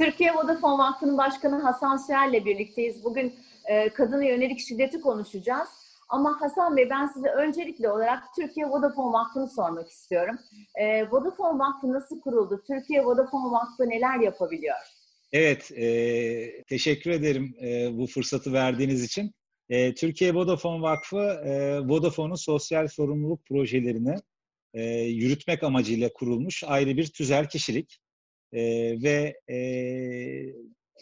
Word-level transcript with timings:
Türkiye 0.00 0.34
Vodafone 0.34 0.78
Vakfı'nın 0.78 1.18
başkanı 1.18 1.62
Hasan 1.62 2.00
Şer'le 2.06 2.44
birlikteyiz. 2.44 3.04
Bugün 3.04 3.34
e, 3.64 3.88
kadına 3.88 4.24
yönelik 4.24 4.60
şiddeti 4.60 5.00
konuşacağız. 5.00 5.68
Ama 6.08 6.40
Hasan 6.40 6.76
Bey 6.76 6.90
ben 6.90 7.06
size 7.06 7.28
öncelikli 7.28 7.88
olarak 7.88 8.22
Türkiye 8.36 8.66
Vodafone 8.66 9.12
Vakfı'nı 9.12 9.48
sormak 9.48 9.88
istiyorum. 9.88 10.36
E, 10.74 11.10
Vodafone 11.10 11.58
Vakfı 11.58 11.92
nasıl 11.92 12.20
kuruldu? 12.20 12.62
Türkiye 12.66 13.04
Vodafone 13.04 13.52
Vakfı 13.52 13.88
neler 13.88 14.20
yapabiliyor? 14.20 14.76
Evet, 15.32 15.72
e, 15.72 16.62
teşekkür 16.62 17.10
ederim 17.10 17.54
e, 17.62 17.98
bu 17.98 18.06
fırsatı 18.06 18.52
verdiğiniz 18.52 19.04
için. 19.04 19.32
E, 19.68 19.94
Türkiye 19.94 20.34
Vodafone 20.34 20.82
Vakfı, 20.82 21.42
e, 21.44 21.80
Vodafone'un 21.80 22.34
sosyal 22.34 22.88
sorumluluk 22.88 23.46
projelerini 23.46 24.14
e, 24.74 24.82
yürütmek 25.00 25.62
amacıyla 25.62 26.12
kurulmuş 26.12 26.64
ayrı 26.64 26.96
bir 26.96 27.06
tüzel 27.06 27.48
kişilik. 27.48 28.00
E, 28.52 28.62
ve 29.02 29.40
e, 29.50 29.58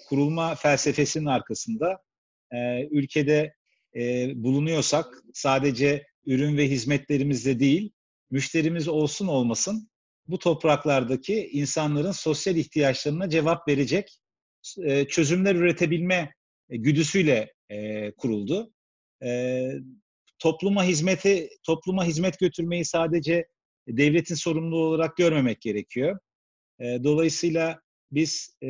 kurulma 0.08 0.54
felsefesinin 0.54 1.26
arkasında 1.26 1.98
e, 2.52 2.86
ülkede 2.90 3.54
e, 3.96 4.32
bulunuyorsak 4.34 5.22
sadece 5.34 6.06
ürün 6.26 6.56
ve 6.56 6.70
hizmetlerimizde 6.70 7.60
değil, 7.60 7.90
müşterimiz 8.30 8.88
olsun 8.88 9.26
olmasın 9.26 9.88
bu 10.28 10.38
topraklardaki 10.38 11.48
insanların 11.52 12.12
sosyal 12.12 12.56
ihtiyaçlarına 12.56 13.28
cevap 13.28 13.68
verecek 13.68 14.18
e, 14.84 15.04
çözümler 15.04 15.54
üretebilme 15.54 16.34
güdüsüyle 16.68 17.52
e, 17.70 18.10
kuruldu. 18.10 18.72
E, 19.24 19.70
topluma 20.38 20.84
hizmeti, 20.84 21.48
topluma 21.62 22.04
hizmet 22.04 22.38
götürmeyi 22.38 22.84
sadece 22.84 23.46
devletin 23.88 24.34
sorumluluğu 24.34 24.86
olarak 24.86 25.16
görmemek 25.16 25.60
gerekiyor. 25.60 26.18
Dolayısıyla 26.80 27.80
biz 28.12 28.56
e, 28.62 28.68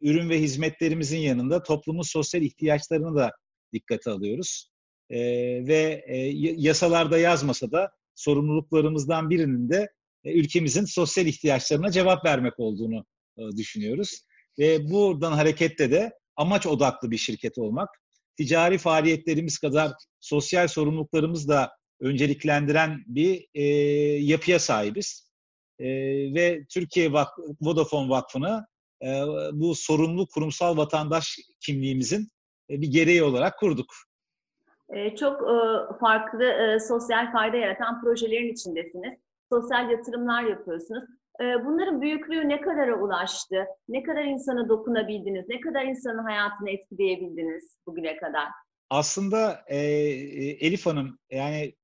ürün 0.00 0.30
ve 0.30 0.40
hizmetlerimizin 0.40 1.18
yanında 1.18 1.62
toplumun 1.62 2.02
sosyal 2.02 2.42
ihtiyaçlarını 2.42 3.16
da 3.16 3.32
dikkate 3.72 4.10
alıyoruz. 4.10 4.70
E, 5.10 5.18
ve 5.66 6.04
e, 6.06 6.16
yasalarda 6.56 7.18
yazmasa 7.18 7.72
da 7.72 7.90
sorumluluklarımızdan 8.14 9.30
birinin 9.30 9.70
de 9.70 9.88
e, 10.24 10.32
ülkemizin 10.32 10.84
sosyal 10.84 11.26
ihtiyaçlarına 11.26 11.90
cevap 11.90 12.24
vermek 12.24 12.60
olduğunu 12.60 13.04
e, 13.38 13.42
düşünüyoruz. 13.56 14.22
Ve 14.58 14.90
buradan 14.90 15.32
hareketle 15.32 15.90
de 15.90 16.12
amaç 16.36 16.66
odaklı 16.66 17.10
bir 17.10 17.16
şirket 17.16 17.58
olmak, 17.58 17.88
ticari 18.36 18.78
faaliyetlerimiz 18.78 19.58
kadar 19.58 19.92
sosyal 20.20 20.68
sorumluluklarımız 20.68 21.48
da 21.48 21.70
önceliklendiren 22.00 23.04
bir 23.06 23.46
e, 23.54 23.64
yapıya 24.24 24.58
sahibiz. 24.58 25.29
E, 25.80 25.88
ve 26.34 26.64
Türkiye 26.64 27.12
Vak 27.12 27.28
Vodafone 27.60 28.08
Vakfı'nı 28.08 28.66
e, 29.02 29.06
bu 29.52 29.74
sorumlu 29.74 30.26
kurumsal 30.26 30.76
vatandaş 30.76 31.38
kimliğimizin 31.60 32.28
e, 32.70 32.80
bir 32.80 32.88
gereği 32.88 33.22
olarak 33.22 33.58
kurduk. 33.58 33.94
E, 34.88 35.16
çok 35.16 35.42
e, 35.42 35.56
farklı 36.00 36.44
e, 36.44 36.80
sosyal 36.80 37.32
fayda 37.32 37.56
yaratan 37.56 38.00
projelerin 38.00 38.52
içindesiniz. 38.52 39.18
Sosyal 39.52 39.90
yatırımlar 39.90 40.42
yapıyorsunuz. 40.42 41.04
Ee, 41.40 41.64
bunların 41.64 42.02
büyüklüğü 42.02 42.48
ne 42.48 42.60
kadara 42.60 43.02
ulaştı? 43.02 43.66
Ne 43.88 44.02
kadar 44.02 44.24
insana 44.24 44.68
dokunabildiniz? 44.68 45.48
Ne 45.48 45.60
kadar 45.60 45.84
insanın 45.84 46.24
hayatını 46.24 46.70
etkileyebildiniz 46.70 47.78
bugüne 47.86 48.16
kadar? 48.16 48.48
Aslında 48.90 49.64
e, 49.66 49.76
Elif 50.66 50.86
Hanım 50.86 51.18
yani 51.30 51.74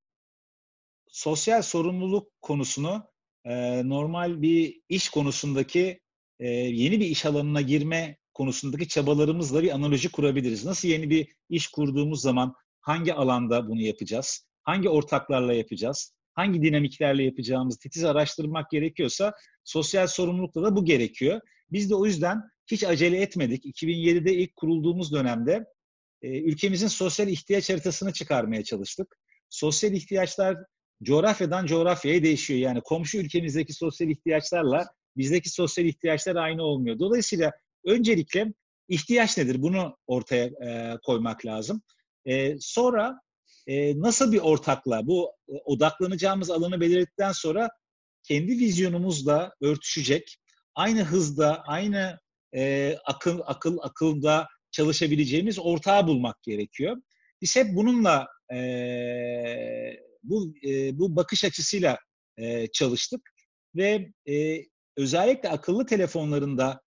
sosyal 1.09 1.63
sorumluluk 1.63 2.43
konusunu 2.43 3.03
e, 3.47 3.89
normal 3.89 4.43
bir 4.43 4.81
iş 4.89 5.09
konusundaki 5.09 6.01
e, 6.41 6.49
yeni 6.49 7.01
bir 7.01 7.07
iş 7.07 7.27
alanına 7.27 7.61
girme 7.61 8.17
konusundaki 8.35 8.89
çabalarımızla 8.89 9.63
bir 9.63 9.71
analoji 9.71 10.09
kurabiliriz. 10.09 10.65
Nasıl 10.65 10.89
yeni 10.89 11.11
bir 11.11 11.29
iş 11.49 11.69
kurduğumuz 11.69 12.21
zaman 12.21 12.55
hangi 12.81 13.15
alanda 13.15 13.69
bunu 13.69 13.81
yapacağız? 13.81 14.47
Hangi 14.63 14.89
ortaklarla 14.89 15.53
yapacağız? 15.53 16.17
hangi 16.37 16.63
dinamiklerle 16.63 17.23
yapacağımızı 17.23 17.79
titiz 17.79 18.05
araştırmak 18.05 18.71
gerekiyorsa 18.71 19.33
sosyal 19.65 20.07
sorumlulukta 20.07 20.63
da 20.63 20.77
bu 20.77 20.85
gerekiyor. 20.85 21.41
Biz 21.73 21.91
de 21.91 21.95
o 21.95 22.07
yüzden 22.07 22.43
hiç 22.71 22.85
acele 22.85 23.21
etmedik. 23.21 23.65
2007'de 23.65 24.35
ilk 24.35 24.57
kurulduğumuz 24.57 25.13
dönemde 25.13 25.65
e, 26.23 26.41
ülkemizin 26.41 26.89
sosyal 26.89 27.29
ihtiyaç 27.29 27.71
haritasını 27.71 28.13
çıkarmaya 28.13 28.65
çalıştık. 28.65 29.17
Sosyal 29.51 29.93
ihtiyaçlar 29.93 30.57
coğrafyadan 31.03 31.67
coğrafyaya 31.67 32.23
değişiyor. 32.23 32.61
Yani 32.61 32.81
komşu 32.81 33.19
ülkemizdeki 33.19 33.73
sosyal 33.73 34.11
ihtiyaçlarla 34.11 34.87
bizdeki 35.17 35.51
sosyal 35.51 35.87
ihtiyaçlar 35.87 36.37
aynı 36.37 36.63
olmuyor. 36.63 36.99
Dolayısıyla 36.99 37.53
öncelikle 37.85 38.53
ihtiyaç 38.89 39.39
nedir? 39.39 39.63
Bunu 39.63 39.97
ortaya 40.07 40.45
e, 40.45 40.99
koymak 41.03 41.47
lazım. 41.47 41.83
E, 42.25 42.57
sonra 42.61 43.21
e, 43.67 44.01
nasıl 44.01 44.33
bir 44.33 44.39
ortakla 44.39 45.07
bu 45.07 45.33
e, 45.49 45.53
odaklanacağımız 45.65 46.51
alanı 46.51 46.81
belirledikten 46.81 47.33
sonra 47.33 47.69
kendi 48.23 48.53
vizyonumuzla 48.53 49.53
örtüşecek, 49.61 50.37
aynı 50.75 51.03
hızda, 51.03 51.63
aynı 51.67 52.19
e, 52.55 52.95
akıl 53.05 53.41
akıl 53.45 53.79
akılda 53.83 54.49
çalışabileceğimiz 54.71 55.59
ortağı 55.59 56.07
bulmak 56.07 56.43
gerekiyor. 56.43 56.97
Biz 57.43 57.57
hep 57.57 57.77
bununla 57.77 58.29
e, 58.53 58.57
bu 60.29 60.55
e, 60.65 60.99
bu 60.99 61.17
bakış 61.17 61.45
açısıyla 61.45 61.99
e, 62.37 62.67
çalıştık 62.67 63.21
ve 63.77 64.13
e, 64.29 64.65
özellikle 64.97 65.49
akıllı 65.49 65.87
telefonlarında 65.87 66.81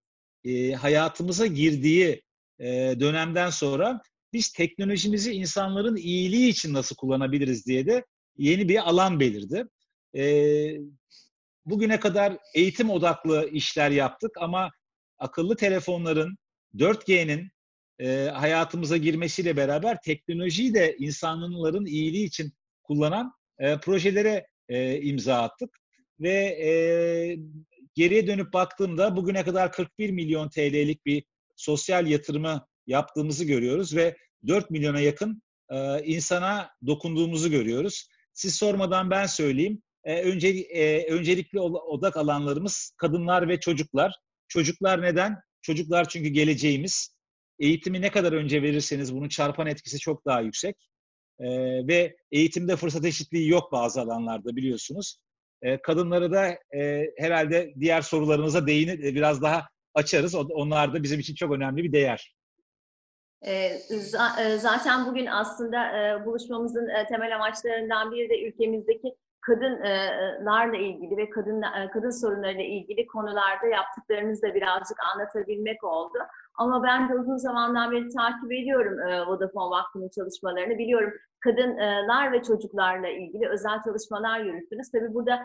e, 0.44 0.72
hayatımıza 0.72 1.46
girdiği 1.46 2.22
e, 2.60 2.96
dönemden 3.00 3.50
sonra 3.50 4.02
biz 4.34 4.52
teknolojimizi 4.52 5.32
insanların 5.32 5.96
iyiliği 5.96 6.50
için 6.50 6.74
nasıl 6.74 6.96
kullanabiliriz 6.96 7.66
diye 7.66 7.88
de 7.88 8.06
yeni 8.38 8.70
bir 8.70 8.90
alan 8.90 9.20
belirdi. 9.20 9.66
E, 10.16 10.24
bugüne 11.66 12.00
kadar 12.00 12.38
eğitim 12.56 12.90
odaklı 12.90 13.50
işler 13.52 13.92
yaptık 13.92 14.32
ama 14.38 14.70
akıllı 15.18 15.56
telefonların, 15.56 16.38
4G'nin 16.76 17.50
e, 18.00 18.30
hayatımıza 18.34 18.98
girmesiyle 18.98 19.58
beraber 19.58 19.98
teknolojiyi 20.02 20.74
de 20.74 20.96
insanların 21.00 21.86
iyiliği 21.86 22.26
için 22.26 22.54
kullanan 22.90 23.34
e, 23.60 23.78
projelere 23.78 24.48
e, 24.70 25.02
imza 25.02 25.42
attık. 25.42 25.70
Ve 26.20 26.34
e, 26.34 26.72
geriye 27.96 28.28
dönüp 28.28 28.54
baktığımda 28.54 29.16
bugüne 29.16 29.44
kadar 29.44 29.72
41 29.72 30.10
milyon 30.10 30.50
TL'lik 30.50 31.06
bir 31.06 31.24
sosyal 31.56 32.08
yatırımı 32.08 32.68
yaptığımızı 32.88 33.46
görüyoruz 33.46 33.96
ve 33.96 34.18
4 34.48 34.70
milyona 34.70 35.00
yakın 35.00 35.42
e, 35.70 36.04
insana 36.04 36.70
dokunduğumuzu 36.88 37.52
görüyoruz. 37.52 38.08
Siz 38.34 38.56
sormadan 38.56 39.10
ben 39.10 39.26
söyleyeyim. 39.26 39.82
E, 40.04 40.22
önce, 40.22 40.48
e, 40.48 41.12
öncelikli 41.12 41.60
odak 41.60 42.18
alanlarımız 42.18 42.94
kadınlar 42.98 43.48
ve 43.48 43.60
çocuklar. 43.60 44.16
Çocuklar 44.48 45.02
neden? 45.02 45.36
Çocuklar 45.62 46.10
çünkü 46.10 46.30
geleceğimiz. 46.30 47.16
Eğitimi 47.60 48.02
ne 48.02 48.12
kadar 48.12 48.34
önce 48.34 48.62
verirseniz 48.62 49.16
bunun 49.16 49.30
çarpan 49.30 49.68
etkisi 49.68 50.00
çok 50.00 50.26
daha 50.26 50.42
yüksek. 50.42 50.89
E, 51.40 51.48
ve 51.88 52.18
eğitimde 52.32 52.76
fırsat 52.76 53.06
eşitliği 53.06 53.50
yok 53.50 53.72
bazı 53.72 54.02
alanlarda 54.02 54.56
biliyorsunuz. 54.56 55.20
E, 55.62 55.82
kadınları 55.82 56.32
da 56.32 56.48
e, 56.78 57.06
herhalde 57.18 57.74
diğer 57.80 58.02
sorularınıza 58.02 58.68
değinip 58.68 59.04
biraz 59.04 59.42
daha 59.42 59.68
açarız. 59.94 60.36
Onlar 60.36 60.94
da 60.94 61.04
bizim 61.04 61.20
için 61.20 61.36
çok 61.36 61.52
önemli 61.52 61.84
bir 61.84 61.92
değer. 61.92 62.36
Zaten 64.58 65.06
bugün 65.06 65.26
aslında 65.26 65.80
buluşmamızın 66.26 66.90
temel 67.10 67.36
amaçlarından 67.36 68.12
biri 68.12 68.30
de 68.30 68.48
ülkemizdeki 68.48 69.16
kadınlarla 69.42 70.78
ilgili 70.78 71.18
ve 71.18 71.30
kadın 71.30 71.64
kadın 71.94 72.10
sorunlarıyla 72.10 72.64
ilgili 72.64 73.08
konularda 73.08 73.68
yaptıklarınızı 73.68 74.42
da 74.42 74.56
birazcık 74.56 74.98
anlatabilmek 75.14 75.84
oldu. 75.84 76.18
Ama 76.56 76.84
ben 76.84 77.10
de 77.10 77.16
uzun 77.16 77.38
zamandan 77.38 77.92
beri 77.92 78.10
takip 78.10 78.52
ediyorum 78.52 78.98
Vodafone 79.28 79.70
Vakfı'nın 79.70 80.10
çalışmalarını. 80.10 80.78
Biliyorum 80.78 81.14
kadınlar 81.40 82.32
ve 82.32 82.44
çocuklarla 82.44 83.10
ilgili 83.10 83.50
özel 83.50 83.84
çalışmalar 83.86 84.40
yürüttünüz. 84.40 84.92
Tabii 84.92 85.14
burada 85.14 85.40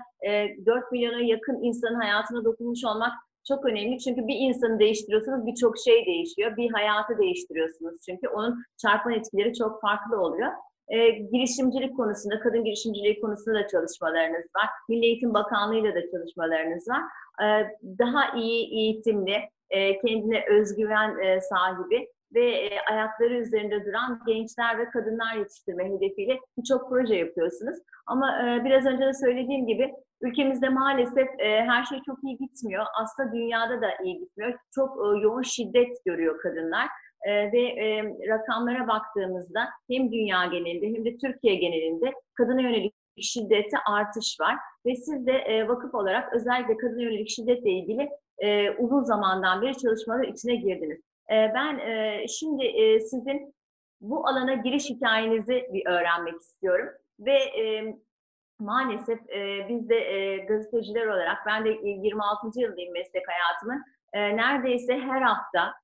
4 0.67 0.93
milyona 0.93 1.21
yakın 1.21 1.63
insanın 1.63 2.01
hayatına 2.01 2.45
dokunmuş 2.45 2.85
olmak 2.85 3.13
çok 3.49 3.65
önemli 3.65 3.99
çünkü 3.99 4.27
bir 4.27 4.37
insanı 4.39 4.79
değiştiriyorsunuz 4.79 5.47
birçok 5.47 5.79
şey 5.79 6.07
değişiyor. 6.07 6.57
Bir 6.57 6.71
hayatı 6.71 7.19
değiştiriyorsunuz 7.19 8.01
çünkü 8.07 8.29
onun 8.29 8.63
çarpan 8.83 9.13
etkileri 9.13 9.55
çok 9.55 9.81
farklı 9.81 10.21
oluyor. 10.21 10.53
E, 10.89 11.11
girişimcilik 11.11 11.97
konusunda, 11.97 12.41
kadın 12.41 12.65
girişimciliği 12.65 13.21
konusunda 13.21 13.59
da 13.59 13.69
çalışmalarınız 13.69 14.45
var. 14.57 14.69
Milli 14.89 15.07
Eğitim 15.07 15.35
Bakanlığı 15.35 15.77
ile 15.77 15.95
de 15.95 16.11
çalışmalarınız 16.11 16.89
var. 16.89 17.03
E, 17.43 17.47
daha 17.99 18.37
iyi 18.37 18.75
eğitimli, 18.75 19.37
e, 19.71 19.99
kendine 19.99 20.45
özgüven 20.51 21.19
e, 21.19 21.41
sahibi 21.41 22.09
ve 22.35 22.51
e, 22.51 22.81
ayakları 22.91 23.35
üzerinde 23.35 23.85
duran 23.85 24.21
gençler 24.27 24.79
ve 24.79 24.91
kadınlar 24.91 25.35
yetiştirme 25.37 25.85
hedefiyle 25.85 26.39
birçok 26.59 26.89
proje 26.89 27.15
yapıyorsunuz. 27.15 27.77
Ama 28.07 28.27
e, 28.43 28.65
biraz 28.65 28.87
önce 28.87 29.07
de 29.07 29.13
söylediğim 29.15 29.67
gibi 29.67 29.95
ülkemizde 30.23 30.69
maalesef 30.69 31.29
e, 31.39 31.63
her 31.63 31.85
şey 31.85 31.99
çok 32.07 32.19
iyi 32.25 32.37
gitmiyor. 32.39 32.85
Aslında 33.03 33.33
dünyada 33.33 33.81
da 33.83 33.89
iyi 34.05 34.19
gitmiyor. 34.19 34.59
Çok 34.75 34.91
e, 34.91 35.21
yoğun 35.21 35.43
şiddet 35.43 36.05
görüyor 36.05 36.39
kadınlar. 36.43 36.89
E, 37.25 37.53
ve 37.53 37.63
e, 37.63 38.05
rakamlara 38.29 38.89
baktığımızda 38.89 39.69
hem 39.91 40.13
dünya 40.13 40.47
genelinde 40.47 40.87
hem 40.87 41.05
de 41.05 41.17
Türkiye 41.17 41.55
genelinde 41.55 42.13
kadına 42.35 42.61
yönelik 42.61 42.95
şiddete 43.21 43.77
artış 43.87 44.41
var. 44.41 44.57
Ve 44.87 44.95
siz 44.95 45.27
de 45.27 45.33
e, 45.33 45.69
vakıf 45.69 45.95
olarak 45.95 46.33
özellikle 46.35 46.77
kadına 46.77 47.03
yönelik 47.03 47.29
şiddetle 47.29 47.71
ilgili 47.71 48.09
e, 48.39 48.71
uzun 48.71 49.05
zamandan 49.05 49.63
beri 49.63 49.79
çalışmalar 49.79 50.25
içine 50.29 50.55
girdiniz. 50.55 51.01
E, 51.31 51.53
ben 51.55 51.79
e, 51.79 52.27
şimdi 52.29 52.65
e, 52.65 53.01
sizin 53.01 53.55
bu 54.01 54.29
alana 54.29 54.55
giriş 54.55 54.91
hikayenizi 54.91 55.69
bir 55.73 55.87
öğrenmek 55.87 56.41
istiyorum. 56.41 56.89
Ve 57.19 57.39
maalesef 58.59 59.31
e, 59.31 59.69
biz 59.69 59.89
de 59.89 60.37
gazeteciler 60.49 61.07
olarak, 61.07 61.39
ben 61.47 61.65
de 61.65 61.71
26. 61.71 62.61
yıldayım 62.61 62.93
meslek 62.93 63.25
hayatımın, 63.29 63.83
neredeyse 64.15 64.99
her 64.99 65.23
hafta, 65.23 65.75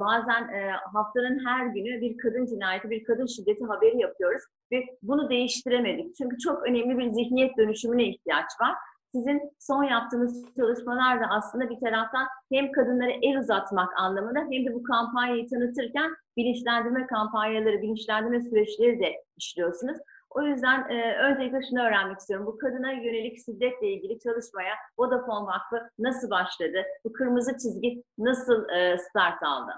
bazen 0.00 0.48
haftanın 0.92 1.46
her 1.46 1.66
günü 1.66 2.00
bir 2.00 2.18
kadın 2.18 2.46
cinayeti, 2.46 2.90
bir 2.90 3.04
kadın 3.04 3.26
şiddeti 3.26 3.64
haberi 3.64 3.98
yapıyoruz. 3.98 4.42
Ve 4.72 4.84
bunu 5.02 5.30
değiştiremedik. 5.30 6.16
Çünkü 6.16 6.38
çok 6.38 6.62
önemli 6.62 6.98
bir 6.98 7.12
zihniyet 7.12 7.56
dönüşümüne 7.56 8.04
ihtiyaç 8.04 8.50
var. 8.60 8.74
Sizin 9.14 9.40
son 9.58 9.84
yaptığınız 9.84 10.44
çalışmalar 10.56 11.20
da 11.20 11.26
aslında 11.30 11.70
bir 11.70 11.80
taraftan 11.80 12.26
hem 12.52 12.72
kadınlara 12.72 13.10
el 13.22 13.38
uzatmak 13.38 14.00
anlamında 14.00 14.38
hem 14.38 14.66
de 14.66 14.74
bu 14.74 14.82
kampanyayı 14.82 15.48
tanıtırken 15.48 16.10
bilinçlendirme 16.36 17.06
kampanyaları, 17.06 17.82
bilinçlendirme 17.82 18.40
süreçleri 18.40 19.00
de 19.00 19.24
işliyorsunuz. 19.36 19.98
O 20.30 20.42
yüzden 20.42 20.90
e, 20.90 21.16
öncelikle 21.16 21.58
şunu 21.68 21.82
öğrenmek 21.82 22.18
istiyorum. 22.18 22.46
Bu 22.46 22.58
kadına 22.58 22.92
yönelik 22.92 23.44
şiddetle 23.44 23.92
ilgili 23.92 24.18
çalışmaya 24.18 24.74
Vodafone 24.98 25.46
Vakfı 25.46 25.90
nasıl 25.98 26.30
başladı? 26.30 26.84
Bu 27.04 27.12
kırmızı 27.12 27.52
çizgi 27.52 28.02
nasıl 28.18 28.68
e, 28.68 28.98
start 28.98 29.42
aldı? 29.42 29.72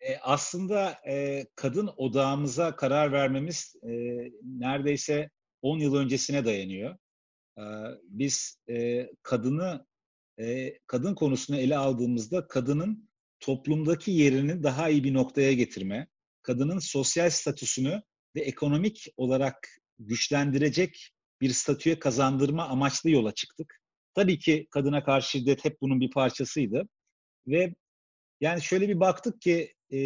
E, 0.00 0.18
aslında 0.22 0.90
e, 1.08 1.44
kadın 1.56 1.90
odağımıza 1.96 2.76
karar 2.76 3.12
vermemiz 3.12 3.76
e, 3.82 3.90
neredeyse 4.42 5.30
10 5.62 5.78
yıl 5.78 5.94
öncesine 5.94 6.44
dayanıyor. 6.44 6.96
E, 7.58 7.62
biz 8.02 8.58
e, 8.70 9.08
kadını, 9.22 9.86
e, 10.40 10.78
kadın 10.86 11.14
konusunu 11.14 11.56
ele 11.56 11.76
aldığımızda 11.76 12.48
kadının 12.48 13.08
toplumdaki 13.40 14.10
yerini 14.10 14.62
daha 14.62 14.88
iyi 14.88 15.04
bir 15.04 15.14
noktaya 15.14 15.52
getirme, 15.52 16.08
kadının 16.42 16.78
sosyal 16.78 17.30
statüsünü 17.30 18.02
ve 18.36 18.40
ekonomik 18.40 19.06
olarak 19.16 19.68
güçlendirecek 19.98 21.10
bir 21.40 21.50
statüye 21.50 21.98
kazandırma 21.98 22.68
amaçlı 22.68 23.10
yola 23.10 23.34
çıktık. 23.34 23.80
Tabii 24.14 24.38
ki 24.38 24.66
kadına 24.70 25.04
karşı 25.04 25.30
şiddet 25.30 25.64
hep 25.64 25.80
bunun 25.80 26.00
bir 26.00 26.10
parçasıydı. 26.10 26.88
Ve 27.46 27.74
yani 28.40 28.62
şöyle 28.62 28.88
bir 28.88 29.00
baktık 29.00 29.40
ki 29.40 29.74
e, 29.92 30.00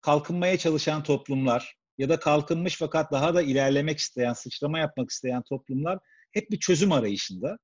kalkınmaya 0.00 0.58
çalışan 0.58 1.02
toplumlar 1.02 1.76
ya 1.98 2.08
da 2.08 2.18
kalkınmış 2.18 2.76
fakat 2.76 3.12
daha 3.12 3.34
da 3.34 3.42
ilerlemek 3.42 3.98
isteyen, 3.98 4.32
sıçrama 4.32 4.78
yapmak 4.78 5.10
isteyen 5.10 5.42
toplumlar 5.42 5.98
hep 6.32 6.50
bir 6.50 6.58
çözüm 6.58 6.92
arayışında. 6.92 7.58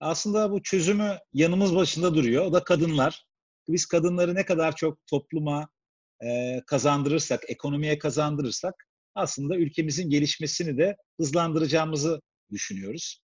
Aslında 0.00 0.50
bu 0.50 0.62
çözümü 0.62 1.18
yanımız 1.32 1.76
başında 1.76 2.14
duruyor. 2.14 2.44
O 2.44 2.52
da 2.52 2.64
kadınlar. 2.64 3.24
Biz 3.68 3.86
kadınları 3.86 4.34
ne 4.34 4.44
kadar 4.44 4.76
çok 4.76 5.06
topluma 5.06 5.68
e, 6.24 6.60
kazandırırsak, 6.66 7.42
ekonomiye 7.48 7.98
kazandırırsak 7.98 8.74
aslında 9.14 9.56
ülkemizin 9.56 10.10
gelişmesini 10.10 10.78
de 10.78 10.96
hızlandıracağımızı 11.20 12.20
düşünüyoruz. 12.50 13.20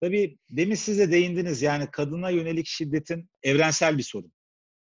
Tabii 0.00 0.38
demin 0.50 0.74
siz 0.74 0.98
de 0.98 1.12
değindiniz 1.12 1.62
yani 1.62 1.90
kadına 1.90 2.30
yönelik 2.30 2.66
şiddetin 2.66 3.30
evrensel 3.42 3.98
bir 3.98 4.02
sorun. 4.02 4.32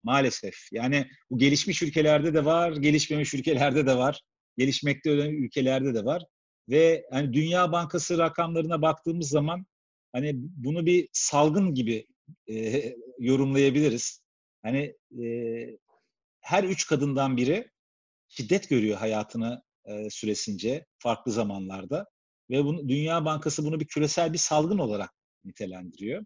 Maalesef. 0.02 0.54
Yani 0.72 1.08
bu 1.30 1.38
gelişmiş 1.38 1.82
ülkelerde 1.82 2.34
de 2.34 2.44
var, 2.44 2.72
gelişmemiş 2.72 3.34
ülkelerde 3.34 3.86
de 3.86 3.96
var. 3.96 4.20
Gelişmekte 4.60 5.12
olan 5.12 5.28
ülkelerde 5.28 5.94
de 5.94 6.04
var. 6.04 6.22
Ve 6.68 7.06
hani 7.10 7.32
Dünya 7.32 7.72
Bankası 7.72 8.18
rakamlarına 8.18 8.82
baktığımız 8.82 9.28
zaman 9.28 9.66
hani 10.12 10.32
bunu 10.34 10.86
bir 10.86 11.08
salgın 11.12 11.74
gibi 11.74 12.06
e, 12.50 12.82
yorumlayabiliriz. 13.18 14.22
Hani 14.62 14.96
e, 15.22 15.26
her 16.40 16.64
üç 16.64 16.86
kadından 16.86 17.36
biri 17.36 17.70
şiddet 18.28 18.68
görüyor 18.68 18.98
hayatını 18.98 19.62
e, 19.84 20.10
süresince 20.10 20.86
farklı 20.98 21.32
zamanlarda 21.32 22.06
ve 22.50 22.64
bunu, 22.64 22.88
Dünya 22.88 23.24
Bankası 23.24 23.64
bunu 23.64 23.80
bir 23.80 23.86
küresel 23.86 24.32
bir 24.32 24.38
salgın 24.38 24.78
olarak 24.78 25.10
nitelendiriyor. 25.44 26.24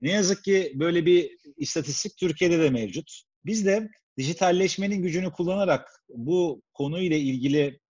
Ne 0.00 0.10
yazık 0.12 0.44
ki 0.44 0.72
böyle 0.74 1.06
bir 1.06 1.30
istatistik 1.56 2.16
Türkiye'de 2.16 2.58
de 2.58 2.70
mevcut. 2.70 3.22
Biz 3.44 3.66
de 3.66 3.88
dijitalleşmenin 4.18 5.02
gücünü 5.02 5.32
kullanarak 5.32 6.02
bu 6.08 6.62
konuyla 6.72 7.16
ilgili 7.16 7.80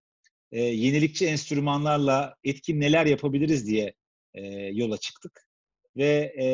e, 0.52 0.60
yenilikçi 0.60 1.26
enstrümanlarla 1.26 2.36
etkin 2.44 2.80
neler 2.80 3.06
yapabiliriz 3.06 3.66
diye 3.66 3.94
e, 4.34 4.42
yola 4.56 4.96
çıktık. 4.96 5.48
Ve 5.96 6.34
e, 6.42 6.46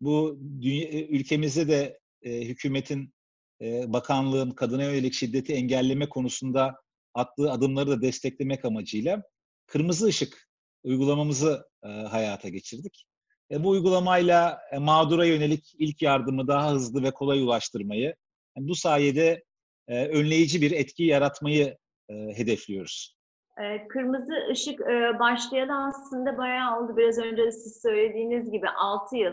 bu 0.00 0.40
dünya, 0.60 0.88
ülkemizde 0.90 1.68
de 1.68 2.00
e, 2.22 2.40
hükümetin, 2.40 3.14
e, 3.62 3.92
bakanlığın 3.92 4.50
kadına 4.50 4.84
yönelik 4.84 5.14
şiddeti 5.14 5.52
engelleme 5.52 6.08
konusunda 6.08 6.76
attığı 7.14 7.50
adımları 7.50 7.90
da 7.90 8.02
desteklemek 8.02 8.64
amacıyla 8.64 9.22
kırmızı 9.66 10.06
ışık 10.06 10.48
uygulamamızı 10.84 11.68
e, 11.84 11.88
hayata 11.88 12.48
geçirdik. 12.48 13.06
E, 13.50 13.64
bu 13.64 13.68
uygulamayla 13.68 14.60
e, 14.72 14.78
mağdura 14.78 15.24
yönelik 15.24 15.74
ilk 15.78 16.02
yardımı 16.02 16.48
daha 16.48 16.72
hızlı 16.72 17.02
ve 17.02 17.10
kolay 17.10 17.42
ulaştırmayı, 17.42 18.14
yani 18.56 18.68
bu 18.68 18.74
sayede 18.74 19.42
e, 19.88 20.08
önleyici 20.08 20.60
bir 20.62 20.70
etki 20.70 21.04
yaratmayı 21.04 21.76
e, 22.08 22.14
hedefliyoruz. 22.14 23.16
E, 23.58 23.88
kırmızı 23.88 24.34
ışık 24.50 24.80
e, 24.80 25.18
başlayalı 25.18 25.86
aslında 25.86 26.38
bayağı 26.38 26.80
oldu. 26.80 26.96
Biraz 26.96 27.18
önce 27.18 27.42
de 27.42 27.52
siz 27.52 27.82
söylediğiniz 27.82 28.50
gibi 28.50 28.68
6 28.68 29.16
yıl 29.16 29.32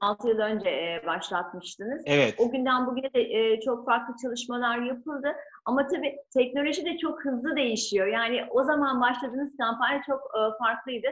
6 0.00 0.28
yıl 0.28 0.38
önce 0.38 0.68
e, 0.68 1.02
başlatmıştınız. 1.06 2.02
Evet. 2.06 2.34
O 2.38 2.50
günden 2.50 2.86
bugüne 2.86 3.14
de 3.14 3.60
çok 3.60 3.84
farklı 3.84 4.14
çalışmalar 4.22 4.78
yapıldı. 4.78 5.32
Ama 5.64 5.86
tabii 5.86 6.16
teknoloji 6.34 6.84
de 6.84 6.98
çok 6.98 7.24
hızlı 7.24 7.56
değişiyor. 7.56 8.06
Yani 8.06 8.44
o 8.50 8.64
zaman 8.64 9.00
başladığınız 9.00 9.56
kampanya 9.56 10.02
çok 10.06 10.20
farklıydı. 10.58 11.06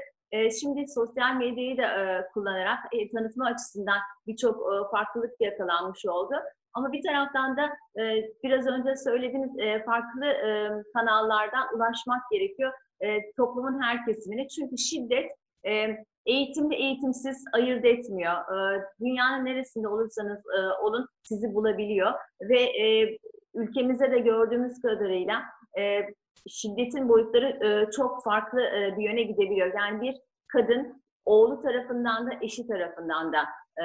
Şimdi 0.61 0.89
sosyal 0.89 1.37
medyayı 1.37 1.79
da 1.79 1.89
kullanarak 2.35 2.79
tanıtma 3.13 3.47
açısından 3.47 3.99
birçok 4.27 4.57
farklılık 4.91 5.41
yakalanmış 5.41 6.07
oldu. 6.07 6.35
Ama 6.75 6.93
bir 6.93 7.03
taraftan 7.03 7.57
da 7.57 7.71
e, 8.03 8.31
biraz 8.45 8.67
önce 8.67 8.97
söylediğiniz 8.97 9.59
e, 9.59 9.85
farklı 9.85 10.27
e, 10.27 10.71
kanallardan 10.95 11.77
ulaşmak 11.77 12.31
gerekiyor 12.31 12.73
e, 13.01 13.33
toplumun 13.33 13.83
her 13.83 14.05
kesimine. 14.07 14.49
Çünkü 14.49 14.79
şiddet 14.79 15.31
e, 15.67 15.97
eğitimli 16.27 16.75
eğitimsiz 16.75 17.45
ayırt 17.53 17.85
etmiyor. 17.85 18.33
E, 18.33 18.85
dünyanın 19.01 19.45
neresinde 19.45 19.89
olursanız 19.89 20.39
e, 20.39 20.83
olun 20.83 21.07
sizi 21.23 21.55
bulabiliyor 21.55 22.13
ve 22.41 22.61
e, 22.61 23.19
ülkemizde 23.55 24.11
de 24.11 24.19
gördüğümüz 24.19 24.81
kadarıyla 24.83 25.43
e, 25.79 26.01
şiddetin 26.49 27.09
boyutları 27.09 27.67
e, 27.67 27.91
çok 27.91 28.25
farklı 28.25 28.61
e, 28.61 28.95
bir 28.99 29.05
yöne 29.05 29.23
gidebiliyor. 29.23 29.73
Yani 29.77 30.01
bir 30.01 30.17
kadın 30.49 31.03
oğlu 31.25 31.63
tarafından 31.63 32.27
da 32.27 32.31
eşi 32.43 32.67
tarafından 32.67 33.33
da 33.33 33.45
e, 33.81 33.85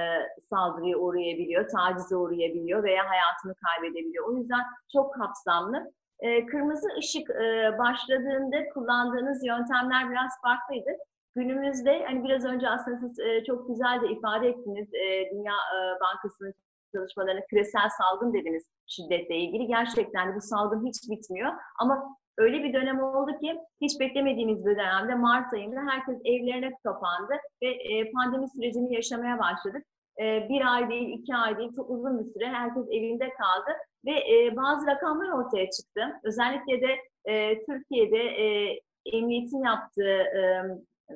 saldırıya 0.49 0.97
uğrayabiliyor, 0.97 1.69
tacize 1.69 2.15
uğrayabiliyor 2.15 2.83
veya 2.83 3.09
hayatını 3.09 3.53
kaybedebiliyor. 3.65 4.27
O 4.29 4.37
yüzden 4.37 4.61
çok 4.93 5.13
kapsamlı. 5.13 5.91
E, 6.19 6.45
kırmızı 6.45 6.87
ışık 6.99 7.29
e, 7.29 7.77
başladığında 7.77 8.69
kullandığınız 8.73 9.45
yöntemler 9.45 10.11
biraz 10.11 10.31
farklıydı. 10.41 10.89
Günümüzde 11.35 12.05
hani 12.05 12.23
biraz 12.23 12.45
önce 12.45 12.69
aslında 12.69 12.97
siz 12.97 13.19
e, 13.19 13.43
çok 13.43 13.67
güzel 13.67 14.01
de 14.01 14.07
ifade 14.07 14.47
ettiniz 14.49 14.93
e, 14.93 15.29
Dünya 15.31 15.53
e, 15.53 15.99
Bankası'nın 15.99 16.53
çalışmalarını 16.95 17.41
küresel 17.49 17.89
salgın 17.89 18.33
dediniz 18.33 18.63
şiddetle 18.87 19.35
ilgili. 19.35 19.67
Gerçekten 19.67 20.35
bu 20.35 20.41
salgın 20.41 20.85
hiç 20.85 21.09
bitmiyor. 21.09 21.51
Ama 21.79 22.17
öyle 22.37 22.63
bir 22.63 22.73
dönem 22.73 23.03
oldu 23.03 23.39
ki 23.39 23.59
hiç 23.81 23.99
beklemediğimiz 23.99 24.65
bir 24.65 24.75
dönemde 24.75 25.15
Mart 25.15 25.53
ayında 25.53 25.79
herkes 25.91 26.17
evlerine 26.25 26.71
kapandı 26.83 27.33
ve 27.63 27.67
e, 27.67 28.11
pandemi 28.11 28.49
sürecini 28.49 28.93
yaşamaya 28.93 29.39
başladık. 29.39 29.83
E, 30.21 30.49
bir 30.49 30.73
ay 30.73 30.89
değil, 30.89 31.19
iki 31.19 31.35
ay 31.35 31.57
değil, 31.57 31.71
çok 31.75 31.89
uzun 31.89 32.19
bir 32.19 32.33
süre 32.33 32.47
herkes 32.47 32.83
evinde 32.91 33.29
kaldı 33.29 33.77
ve 34.05 34.11
e, 34.11 34.55
bazı 34.55 34.87
rakamlar 34.87 35.29
ortaya 35.29 35.69
çıktı. 35.69 36.01
Özellikle 36.23 36.81
de 36.81 36.97
e, 37.25 37.65
Türkiye'de 37.65 38.17
e, 38.17 38.79
emniyetin 39.05 39.63
yaptığı 39.63 40.17
e, 40.19 40.41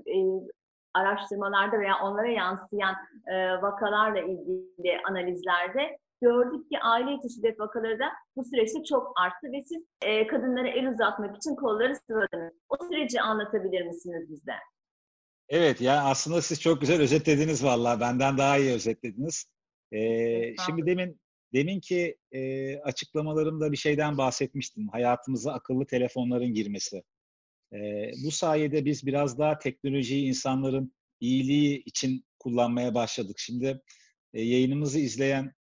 e, 0.07 0.15
araştırmalarda 0.93 1.79
veya 1.79 1.93
onlara 2.03 2.27
yansıyan 2.27 2.95
e, 3.27 3.61
vakalarla 3.61 4.19
ilgili 4.19 5.01
analizlerde 5.09 5.97
gördük 6.21 6.69
ki 6.69 6.79
aile 6.79 7.13
içi 7.13 7.33
şiddet 7.33 7.59
vakaları 7.59 7.99
da 7.99 8.05
bu 8.35 8.43
süreçte 8.43 8.83
çok 8.83 9.13
arttı 9.19 9.47
ve 9.51 9.63
siz 9.63 9.83
e, 10.01 10.27
kadınlara 10.27 10.67
el 10.67 10.87
uzatmak 10.87 11.37
için 11.37 11.55
kolları 11.55 11.95
sıvadınız. 11.95 12.53
O 12.69 12.75
süreci 12.87 13.21
anlatabilir 13.21 13.85
misiniz 13.85 14.29
bize? 14.29 14.53
Evet 15.49 15.81
ya 15.81 16.03
aslında 16.03 16.41
siz 16.41 16.61
çok 16.61 16.81
güzel 16.81 17.01
özetlediniz 17.01 17.63
vallahi 17.63 17.99
benden 17.99 18.37
daha 18.37 18.57
iyi 18.57 18.73
özetlediniz. 18.73 19.45
Ee, 19.91 20.55
şimdi 20.65 20.85
demin 20.85 21.21
demin 21.53 21.79
ki 21.79 22.17
e, 22.31 22.77
açıklamalarımda 22.79 23.71
bir 23.71 23.77
şeyden 23.77 24.17
bahsetmiştim. 24.17 24.87
Hayatımıza 24.87 25.53
akıllı 25.53 25.85
telefonların 25.85 26.53
girmesi. 26.53 27.03
Ee, 27.73 28.11
bu 28.25 28.31
sayede 28.31 28.85
biz 28.85 29.05
biraz 29.05 29.39
daha 29.39 29.59
teknolojiyi 29.59 30.27
insanların 30.27 30.93
iyiliği 31.19 31.83
için 31.83 32.25
kullanmaya 32.39 32.95
başladık. 32.95 33.39
Şimdi 33.39 33.81
e, 34.33 34.41
yayınımızı 34.41 34.99
izleyen 34.99 35.53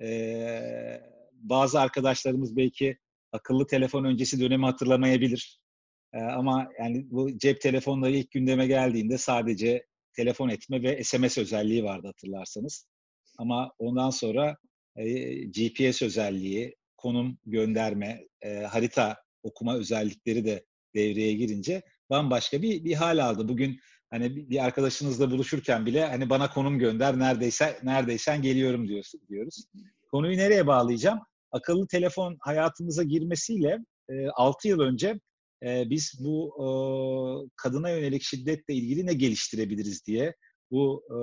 e, 0.00 1.00
bazı 1.32 1.80
arkadaşlarımız 1.80 2.56
belki 2.56 2.98
akıllı 3.32 3.66
telefon 3.66 4.04
öncesi 4.04 4.40
dönemi 4.40 4.64
hatırlamayabilir. 4.64 5.60
E, 6.12 6.18
ama 6.18 6.68
yani 6.78 7.06
bu 7.10 7.38
cep 7.38 7.60
telefonları 7.60 8.16
ilk 8.16 8.30
gündeme 8.30 8.66
geldiğinde 8.66 9.18
sadece 9.18 9.86
telefon 10.16 10.48
etme 10.48 10.82
ve 10.82 11.04
SMS 11.04 11.38
özelliği 11.38 11.84
vardı 11.84 12.06
hatırlarsanız. 12.06 12.86
Ama 13.38 13.72
ondan 13.78 14.10
sonra 14.10 14.56
e, 14.96 15.34
GPS 15.44 16.02
özelliği, 16.02 16.76
konum 16.96 17.38
gönderme, 17.46 18.28
e, 18.42 18.54
harita 18.54 19.16
okuma 19.42 19.76
özellikleri 19.76 20.44
de 20.44 20.64
devreye 20.94 21.32
girince 21.32 21.82
bambaşka 22.10 22.62
bir, 22.62 22.84
bir 22.84 22.94
hal 22.94 23.18
aldı. 23.18 23.48
Bugün 23.48 23.80
hani 24.14 24.50
bir 24.50 24.64
arkadaşınızla 24.64 25.30
buluşurken 25.30 25.86
bile 25.86 26.06
hani 26.06 26.30
bana 26.30 26.50
konum 26.50 26.78
gönder 26.78 27.18
neredeyse 27.18 27.78
neredeysen 27.82 28.42
geliyorum 28.42 28.88
diyorsun 28.88 29.20
diyoruz. 29.28 29.64
Konuyu 30.10 30.36
nereye 30.36 30.66
bağlayacağım? 30.66 31.18
Akıllı 31.52 31.86
telefon 31.86 32.36
hayatımıza 32.40 33.02
girmesiyle 33.02 33.78
e, 34.08 34.28
6 34.28 34.68
yıl 34.68 34.80
önce 34.80 35.20
e, 35.62 35.90
biz 35.90 36.12
bu 36.20 36.52
kadına 37.56 37.90
yönelik 37.90 38.22
şiddetle 38.22 38.74
ilgili 38.74 39.06
ne 39.06 39.12
geliştirebiliriz 39.12 40.06
diye 40.06 40.34
bu 40.70 41.02
e, 41.10 41.18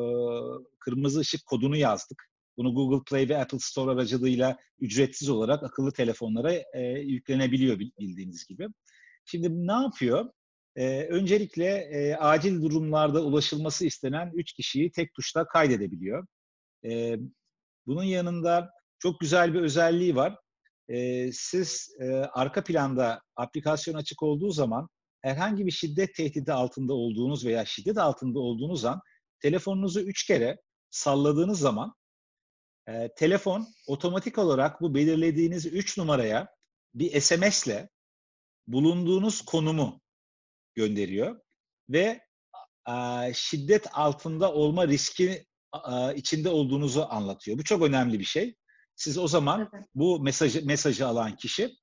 kırmızı 0.79 1.19
ışık 1.19 1.45
kodunu 1.45 1.77
yazdık. 1.77 2.23
Bunu 2.57 2.73
Google 2.73 3.03
Play 3.09 3.29
ve 3.29 3.37
Apple 3.37 3.57
Store 3.61 3.91
aracılığıyla 3.91 4.57
ücretsiz 4.79 5.29
olarak 5.29 5.63
akıllı 5.63 5.91
telefonlara 5.91 6.53
e, 6.53 6.81
yüklenebiliyor 6.99 7.79
bildiğiniz 7.79 8.45
gibi. 8.47 8.67
Şimdi 9.25 9.67
ne 9.67 9.73
yapıyor? 9.73 10.25
Ee, 10.75 11.07
öncelikle 11.09 11.65
e, 11.65 12.15
acil 12.15 12.61
durumlarda 12.61 13.23
ulaşılması 13.23 13.85
istenen 13.85 14.31
üç 14.33 14.53
kişiyi 14.53 14.91
tek 14.91 15.13
tuşla 15.13 15.47
kaydedebiliyor. 15.47 16.27
Ee, 16.85 17.15
bunun 17.87 18.03
yanında 18.03 18.69
çok 18.99 19.19
güzel 19.19 19.53
bir 19.53 19.61
özelliği 19.61 20.15
var. 20.15 20.37
Ee, 20.89 21.29
siz 21.33 21.89
e, 21.99 22.05
arka 22.13 22.63
planda 22.63 23.21
aplikasyon 23.35 23.95
açık 23.95 24.23
olduğu 24.23 24.51
zaman 24.51 24.89
herhangi 25.21 25.65
bir 25.65 25.71
şiddet 25.71 26.15
tehdidi 26.15 26.53
altında 26.53 26.93
olduğunuz 26.93 27.45
veya 27.45 27.65
şiddet 27.65 27.97
altında 27.97 28.39
olduğunuz 28.39 28.85
an 28.85 29.01
telefonunuzu 29.39 29.99
üç 29.99 30.25
kere 30.25 30.57
salladığınız 30.89 31.59
zaman 31.59 31.93
e, 32.87 33.09
telefon 33.17 33.67
otomatik 33.87 34.37
olarak 34.37 34.81
bu 34.81 34.95
belirlediğiniz 34.95 35.65
üç 35.65 35.97
numaraya 35.97 36.47
bir 36.93 37.21
SMS'le 37.21 37.87
bulunduğunuz 38.67 39.41
konumu 39.41 40.01
gönderiyor 40.75 41.41
ve 41.89 42.21
şiddet 43.33 43.87
altında 43.93 44.53
olma 44.53 44.87
riski 44.87 45.45
içinde 46.15 46.49
olduğunuzu 46.49 47.05
anlatıyor. 47.09 47.57
Bu 47.57 47.63
çok 47.63 47.81
önemli 47.81 48.19
bir 48.19 48.23
şey. 48.23 48.55
Siz 48.95 49.17
o 49.17 49.27
zaman 49.27 49.71
bu 49.95 50.19
mesajı 50.19 50.65
mesajı 50.65 51.07
alan 51.07 51.35
kişi 51.35 51.75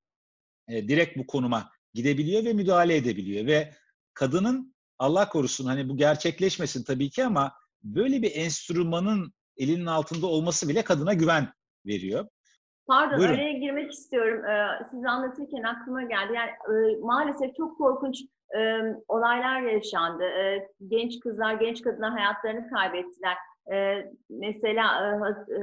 e, 0.68 0.88
direkt 0.88 1.18
bu 1.18 1.26
konuma 1.26 1.70
gidebiliyor 1.94 2.44
ve 2.44 2.52
müdahale 2.52 2.96
edebiliyor 2.96 3.46
ve 3.46 3.74
kadının 4.14 4.74
Allah 4.98 5.28
korusun 5.28 5.66
hani 5.66 5.88
bu 5.88 5.96
gerçekleşmesin 5.96 6.84
tabii 6.84 7.10
ki 7.10 7.24
ama 7.24 7.52
böyle 7.82 8.22
bir 8.22 8.34
enstrümanın 8.34 9.32
elinin 9.56 9.86
altında 9.86 10.26
olması 10.26 10.68
bile 10.68 10.84
kadına 10.84 11.14
güven 11.14 11.52
veriyor. 11.86 12.28
Pardon 12.88 13.18
Buyurun. 13.18 13.34
araya 13.34 13.52
girmek 13.52 13.92
istiyorum. 13.92 14.44
Ee, 14.44 14.66
siz 14.90 15.04
anlatırken 15.04 15.62
aklıma 15.62 16.02
geldi. 16.02 16.32
Yani 16.34 16.50
e, 16.50 16.96
maalesef 17.00 17.56
çok 17.56 17.78
korkunç 17.78 18.16
e, 18.56 18.60
olaylar 19.08 19.60
yaşandı. 19.60 20.24
E, 20.24 20.68
genç 20.88 21.20
kızlar, 21.20 21.54
genç 21.54 21.82
kadınlar 21.82 22.10
hayatlarını 22.10 22.70
kaybettiler. 22.70 23.36
E, 23.72 24.04
mesela 24.30 25.10
e, 25.48 25.54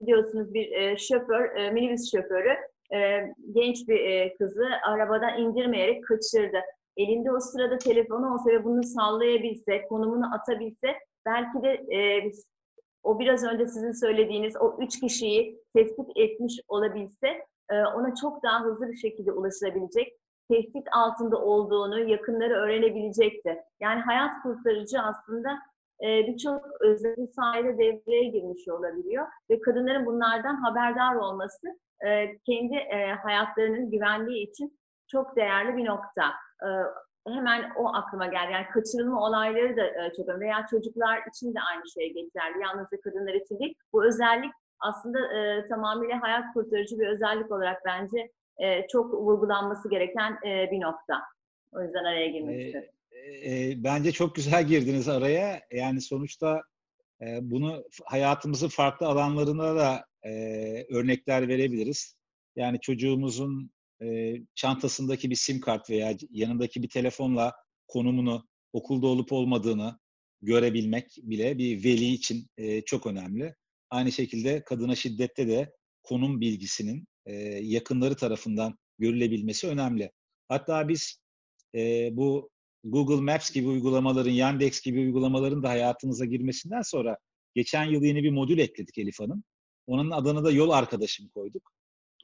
biliyorsunuz 0.00 0.54
bir 0.54 0.72
e, 0.72 0.96
şoför, 0.96 1.56
e, 1.56 1.70
minibüs 1.70 2.10
şoförü 2.10 2.54
e, 2.94 3.20
genç 3.54 3.88
bir 3.88 4.00
e, 4.00 4.34
kızı 4.34 4.66
arabadan 4.86 5.38
indirmeyerek 5.38 6.04
kaçırdı. 6.04 6.58
Elinde 6.96 7.32
o 7.32 7.40
sırada 7.40 7.78
telefonu 7.78 8.34
olsa 8.34 8.50
ve 8.50 8.64
bunu 8.64 8.82
sallayabilse, 8.82 9.82
konumunu 9.88 10.34
atabilse 10.34 10.94
belki 11.26 11.62
de 11.62 11.96
e, 11.96 12.30
o 13.04 13.18
biraz 13.18 13.44
önce 13.44 13.66
sizin 13.66 13.92
söylediğiniz 13.92 14.56
o 14.56 14.76
üç 14.80 15.00
kişiyi 15.00 15.62
tespit 15.76 16.06
etmiş 16.16 16.60
olabilse 16.68 17.28
e, 17.70 17.74
ona 17.84 18.14
çok 18.14 18.42
daha 18.42 18.64
hızlı 18.64 18.88
bir 18.88 18.96
şekilde 18.96 19.32
ulaşılabilecek, 19.32 20.12
tehdit 20.50 20.86
altında 20.92 21.38
olduğunu 21.38 21.98
yakınları 22.08 22.54
öğrenebilecekti. 22.54 23.62
Yani 23.80 24.00
hayat 24.00 24.42
kurtarıcı 24.42 25.00
aslında 25.00 25.48
e, 26.02 26.26
birçok 26.26 26.60
özel 26.80 27.26
sayede 27.26 27.78
devreye 27.78 28.24
girmiş 28.24 28.68
olabiliyor 28.68 29.26
ve 29.50 29.60
kadınların 29.60 30.06
bunlardan 30.06 30.56
haberdar 30.56 31.14
olması 31.14 31.66
e, 32.06 32.38
kendi 32.38 32.74
hayatlarının 33.22 33.90
güvenliği 33.90 34.50
için 34.50 34.78
çok 35.06 35.36
değerli 35.36 35.76
bir 35.76 35.84
nokta 35.84 36.32
hemen 37.26 37.72
o 37.76 37.94
aklıma 37.94 38.26
geldi. 38.26 38.52
Yani 38.52 38.66
kaçırılma 38.74 39.26
olayları 39.26 39.76
da 39.76 39.86
e, 39.86 40.12
çok 40.16 40.28
önemli. 40.28 40.40
Veya 40.40 40.66
çocuklar 40.70 41.18
için 41.28 41.54
de 41.54 41.58
aynı 41.70 41.90
şey 41.94 42.08
geçerli. 42.08 42.62
Yalnızca 42.62 43.00
kadınlar 43.04 43.34
için 43.34 43.58
değil. 43.58 43.74
Bu 43.92 44.06
özellik 44.06 44.52
aslında 44.80 45.18
e, 45.34 45.68
tamamıyla 45.68 46.22
hayat 46.22 46.44
kurtarıcı 46.54 46.98
bir 46.98 47.06
özellik 47.06 47.50
olarak 47.52 47.82
bence 47.86 48.30
e, 48.58 48.86
çok 48.88 49.14
vurgulanması 49.14 49.90
gereken 49.90 50.38
e, 50.46 50.70
bir 50.70 50.80
nokta. 50.80 51.22
O 51.72 51.82
yüzden 51.82 52.04
araya 52.04 52.28
girmek 52.28 52.74
e. 52.74 52.90
E, 53.44 53.74
bence 53.84 54.12
çok 54.12 54.34
güzel 54.34 54.66
girdiniz 54.66 55.08
araya. 55.08 55.60
Yani 55.70 56.00
sonuçta 56.00 56.62
e, 57.20 57.38
bunu 57.42 57.84
hayatımızın 58.04 58.68
farklı 58.68 59.06
alanlarına 59.06 59.76
da 59.76 60.04
e, 60.22 60.30
örnekler 60.94 61.48
verebiliriz. 61.48 62.16
Yani 62.56 62.80
çocuğumuzun 62.80 63.70
e, 64.02 64.34
çantasındaki 64.54 65.30
bir 65.30 65.36
sim 65.36 65.60
kart 65.60 65.90
veya 65.90 66.16
yanındaki 66.30 66.82
bir 66.82 66.88
telefonla 66.88 67.52
konumunu, 67.88 68.48
okulda 68.72 69.06
olup 69.06 69.32
olmadığını 69.32 69.98
görebilmek 70.42 71.16
bile 71.22 71.58
bir 71.58 71.84
veli 71.84 72.12
için 72.12 72.46
e, 72.56 72.80
çok 72.80 73.06
önemli. 73.06 73.54
Aynı 73.90 74.12
şekilde 74.12 74.64
kadına 74.64 74.94
şiddette 74.94 75.48
de 75.48 75.72
konum 76.02 76.40
bilgisinin 76.40 77.06
e, 77.26 77.34
yakınları 77.62 78.16
tarafından 78.16 78.78
görülebilmesi 78.98 79.68
önemli. 79.68 80.10
Hatta 80.48 80.88
biz 80.88 81.20
e, 81.74 82.08
bu 82.16 82.50
Google 82.84 83.32
Maps 83.32 83.50
gibi 83.50 83.66
uygulamaların, 83.68 84.30
Yandex 84.30 84.80
gibi 84.80 85.00
uygulamaların 85.00 85.62
da 85.62 85.68
hayatımıza 85.68 86.24
girmesinden 86.24 86.82
sonra 86.82 87.18
geçen 87.54 87.84
yıl 87.84 88.02
yeni 88.02 88.22
bir 88.22 88.30
modül 88.30 88.58
ekledik 88.58 88.98
Elif 88.98 89.20
Hanım. 89.20 89.44
Onun 89.86 90.10
adını 90.10 90.44
da 90.44 90.50
yol 90.50 90.70
arkadaşım 90.70 91.28
koyduk. 91.28 91.70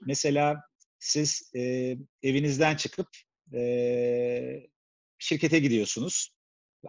Mesela 0.07 0.61
siz 1.01 1.53
e, 1.57 1.97
evinizden 2.23 2.77
çıkıp 2.77 3.09
e, 3.55 4.67
şirkete 5.19 5.59
gidiyorsunuz. 5.59 6.31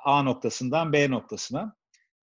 A 0.03 0.23
noktasından 0.23 0.93
B 0.93 1.09
noktasına. 1.09 1.75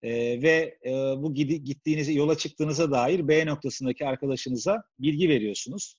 E, 0.03 0.41
ve 0.41 0.77
e, 0.86 0.91
bu 0.91 1.33
gittiğiniz 1.33 2.15
yola 2.15 2.38
çıktığınıza 2.38 2.91
dair 2.91 3.27
B 3.27 3.45
noktasındaki 3.45 4.05
arkadaşınıza 4.05 4.83
bilgi 5.00 5.29
veriyorsunuz. 5.29 5.95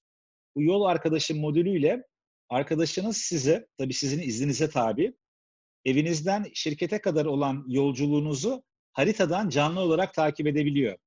Bu 0.57 0.63
yol 0.63 0.83
arkadaşım 0.83 1.39
modülüyle 1.39 2.03
arkadaşınız 2.49 3.17
size, 3.17 3.67
tabii 3.79 3.95
sizin 3.95 4.23
izninize 4.23 4.71
tabi, 4.71 5.13
evinizden 5.85 6.47
şirkete 6.55 7.01
kadar 7.01 7.25
olan 7.25 7.65
yolculuğunuzu 7.69 8.63
haritadan 8.93 9.49
canlı 9.49 9.81
olarak 9.81 10.15
takip 10.15 10.47
edebiliyor. 10.47 10.99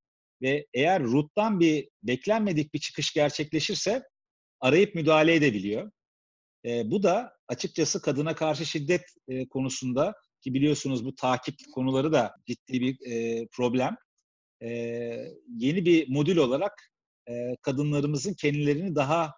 Ve 0.42 0.68
eğer 0.74 1.04
ruttan 1.04 1.60
bir 1.60 1.90
beklenmedik 2.04 2.74
bir 2.74 2.80
çıkış 2.80 3.14
gerçekleşirse 3.14 4.04
arayıp 4.64 4.96
müdahale 4.96 5.36
edebiliyor. 5.36 5.92
E, 6.66 6.92
bu 6.92 7.04
da 7.04 7.34
açıkçası 7.48 8.02
kadına 8.02 8.36
karşı 8.36 8.66
şiddet 8.66 9.04
e, 9.28 9.48
konusunda 9.48 10.14
ki 10.42 10.54
biliyorsunuz 10.54 11.06
bu 11.06 11.16
takip 11.16 11.56
konuları 11.74 12.14
da 12.14 12.36
ciddi 12.46 12.82
bir 12.82 13.12
e, 13.12 13.48
problem. 13.48 13.96
E, 14.62 14.68
yeni 15.48 15.86
bir 15.86 16.10
modül 16.10 16.38
olarak 16.38 16.92
e, 17.30 17.56
kadınlarımızın 17.62 18.34
kendilerini 18.34 18.96
daha 18.96 19.34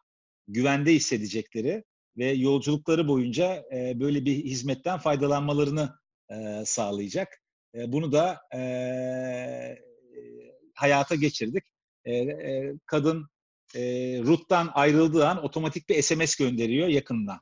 güvende 0.48 0.94
hissedecekleri 0.94 1.84
ve 2.18 2.32
yolculukları 2.32 3.08
boyunca 3.08 3.66
e, 3.74 4.00
böyle 4.00 4.26
bir 4.26 4.36
hizmetten 4.36 4.98
faydalanmalarını 4.98 5.96
e, 6.32 6.66
sağlayacak. 6.66 7.42
E, 7.76 7.92
bunu 7.92 8.12
da 8.12 8.42
e, 8.56 8.62
hayata 10.76 11.16
geçirdik. 11.16 11.64
e, 12.06 12.16
e, 12.16 12.74
kadın 12.86 13.28
e, 13.76 13.82
root'tan 14.28 14.70
ayrıldığı 14.74 15.28
an 15.28 15.44
otomatik 15.44 15.90
bir 15.90 16.02
SMS 16.02 16.36
gönderiyor 16.36 16.88
yakınına 16.88 17.40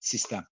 sistem. 0.00 0.44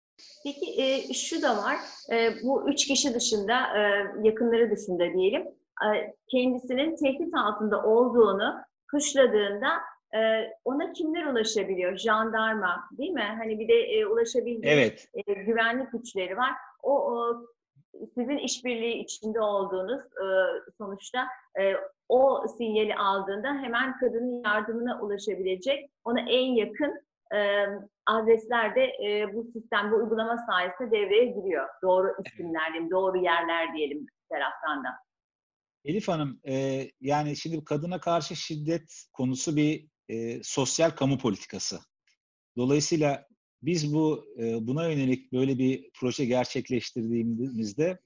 Peki 0.45 0.83
e, 0.83 1.15
şu 1.15 1.43
da 1.43 1.57
var, 1.57 1.77
e, 2.13 2.35
bu 2.43 2.71
üç 2.71 2.87
kişi 2.87 3.15
dışında, 3.15 3.79
e, 3.79 3.81
yakınları 4.23 4.71
dışında 4.71 5.13
diyelim, 5.13 5.43
e, 5.83 6.15
kendisinin 6.31 6.97
tehdit 6.97 7.35
altında 7.35 7.83
olduğunu 7.83 8.55
tuşladığında 8.91 9.69
e, 10.17 10.51
ona 10.65 10.93
kimler 10.93 11.27
ulaşabiliyor? 11.27 11.97
Jandarma, 11.97 12.89
değil 12.99 13.11
mi? 13.11 13.35
Hani 13.39 13.59
bir 13.59 13.69
de 13.69 13.75
e, 13.75 14.07
ulaşabildiği 14.07 14.73
Evet, 14.73 15.09
e, 15.15 15.33
güvenlik 15.33 15.93
güçleri 15.93 16.37
var. 16.37 16.53
O, 16.83 17.13
o 17.13 17.47
sizin 18.15 18.39
işbirliği 18.39 19.05
içinde 19.05 19.41
olduğunuz 19.41 20.01
e, 20.01 20.27
sonuçta 20.79 21.27
e, 21.61 21.63
o 22.09 22.45
sinyali 22.59 22.95
aldığında 22.95 23.49
hemen 23.63 23.99
kadının 23.99 24.43
yardımına 24.45 25.01
ulaşabilecek, 25.01 25.91
ona 26.05 26.21
en 26.21 26.55
yakın 26.55 27.05
e, 27.35 27.67
adresler 28.07 28.75
de 28.75 28.85
e, 28.85 29.35
bu 29.35 29.45
sistem, 29.53 29.93
bu 29.93 29.97
uygulama 29.97 30.37
sayesinde 30.51 30.91
devreye 30.91 31.25
giriyor. 31.27 31.69
Doğru 31.83 32.15
isimler 32.27 32.73
diyelim, 32.73 32.91
doğru 32.91 33.17
yerler 33.17 33.75
diyelim 33.77 34.07
taraftan 34.31 34.85
da. 34.85 34.89
Elif 35.85 36.09
Hanım, 36.09 36.41
e, 36.49 36.85
yani 37.01 37.37
şimdi 37.37 37.65
kadına 37.65 38.01
karşı 38.01 38.37
şiddet 38.37 39.05
konusu 39.13 39.57
bir 39.57 39.89
e, 40.09 40.43
sosyal 40.43 40.91
kamu 40.91 41.19
politikası. 41.19 41.79
Dolayısıyla 42.57 43.27
biz 43.63 43.95
bu 43.95 44.25
e, 44.39 44.67
buna 44.67 44.89
yönelik 44.89 45.33
böyle 45.33 45.59
bir 45.59 45.91
proje 46.01 46.25
gerçekleştirdiğimizde 46.25 47.99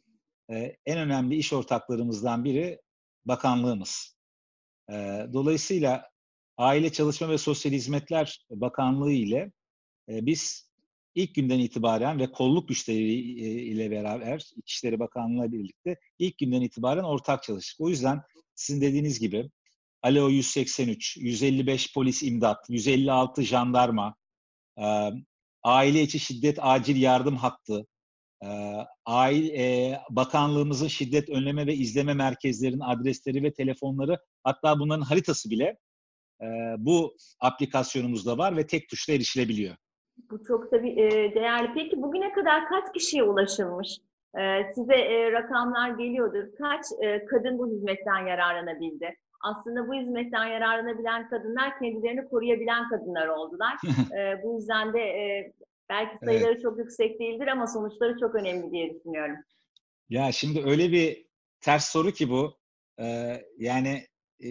e, 0.50 0.76
en 0.86 0.98
önemli 0.98 1.36
iş 1.36 1.52
ortaklarımızdan 1.52 2.44
biri 2.44 2.80
bakanlığımız. 3.28 4.16
E, 4.90 4.94
dolayısıyla 5.32 6.10
Aile 6.56 6.92
Çalışma 6.92 7.28
ve 7.28 7.38
Sosyal 7.38 7.72
Hizmetler 7.72 8.46
Bakanlığı 8.50 9.12
ile 9.12 9.52
e, 10.08 10.26
biz 10.26 10.68
ilk 11.14 11.34
günden 11.34 11.58
itibaren 11.58 12.18
ve 12.18 12.32
kolluk 12.32 12.68
güçleri 12.68 13.12
e, 13.44 13.62
ile 13.62 13.90
beraber 13.90 14.50
İçişleri 14.56 14.98
Bakanlığı'yla 14.98 15.52
birlikte 15.52 15.96
ilk 16.18 16.38
günden 16.38 16.60
itibaren 16.60 17.04
ortak 17.04 17.42
çalıştık. 17.42 17.80
O 17.80 17.88
yüzden 17.88 18.22
sizin 18.54 18.80
dediğiniz 18.80 19.20
gibi 19.20 19.50
Alo 20.02 20.28
183, 20.28 21.16
155 21.16 21.94
polis 21.94 22.22
imdat, 22.22 22.70
156 22.70 23.42
jandarma, 23.42 24.14
e, 24.78 25.10
aile 25.62 26.02
içi 26.02 26.18
şiddet 26.18 26.58
acil 26.60 27.02
yardım 27.02 27.36
hattı, 27.36 27.86
aile 29.06 29.62
e, 29.62 29.98
bakanlığımızın 30.10 30.88
şiddet 30.88 31.30
önleme 31.30 31.66
ve 31.66 31.74
izleme 31.74 32.14
merkezlerinin 32.14 32.80
adresleri 32.80 33.42
ve 33.42 33.52
telefonları 33.52 34.18
hatta 34.44 34.78
bunların 34.78 35.02
haritası 35.02 35.50
bile 35.50 35.78
e, 36.42 36.46
bu 36.78 37.16
aplikasyonumuzda 37.40 38.38
var 38.38 38.56
ve 38.56 38.66
tek 38.66 38.88
tuşla 38.88 39.12
erişilebiliyor. 39.12 39.76
Bu 40.30 40.44
çok 40.44 40.70
tabii 40.70 40.90
e, 40.90 41.34
değerli. 41.34 41.70
Peki 41.74 42.02
bugüne 42.02 42.32
kadar 42.32 42.68
kaç 42.68 42.94
kişiye 42.94 43.22
ulaşılmış? 43.22 43.98
E, 44.38 44.72
size 44.74 44.94
e, 44.94 45.32
rakamlar 45.32 45.90
geliyordur. 45.90 46.44
Kaç 46.58 46.84
e, 47.02 47.24
kadın 47.24 47.58
bu 47.58 47.70
hizmetten 47.70 48.26
yararlanabildi? 48.26 49.16
Aslında 49.40 49.88
bu 49.88 49.94
hizmetten 49.94 50.44
yararlanabilen 50.44 51.28
kadınlar 51.28 51.78
kendilerini 51.78 52.28
koruyabilen 52.28 52.88
kadınlar 52.88 53.28
oldular. 53.28 53.76
E, 54.18 54.42
bu 54.42 54.54
yüzden 54.54 54.92
de 54.92 55.00
e, 55.00 55.52
belki 55.90 56.24
sayıları 56.24 56.62
çok 56.62 56.78
yüksek 56.78 57.20
değildir 57.20 57.46
ama 57.46 57.66
sonuçları 57.66 58.20
çok 58.20 58.34
önemli 58.34 58.72
diye 58.72 58.94
düşünüyorum. 58.94 59.36
Ya 60.08 60.32
şimdi 60.32 60.62
öyle 60.64 60.92
bir 60.92 61.26
ters 61.60 61.88
soru 61.92 62.10
ki 62.12 62.30
bu. 62.30 62.58
Ee, 63.00 63.44
yani 63.58 64.06
e, 64.44 64.48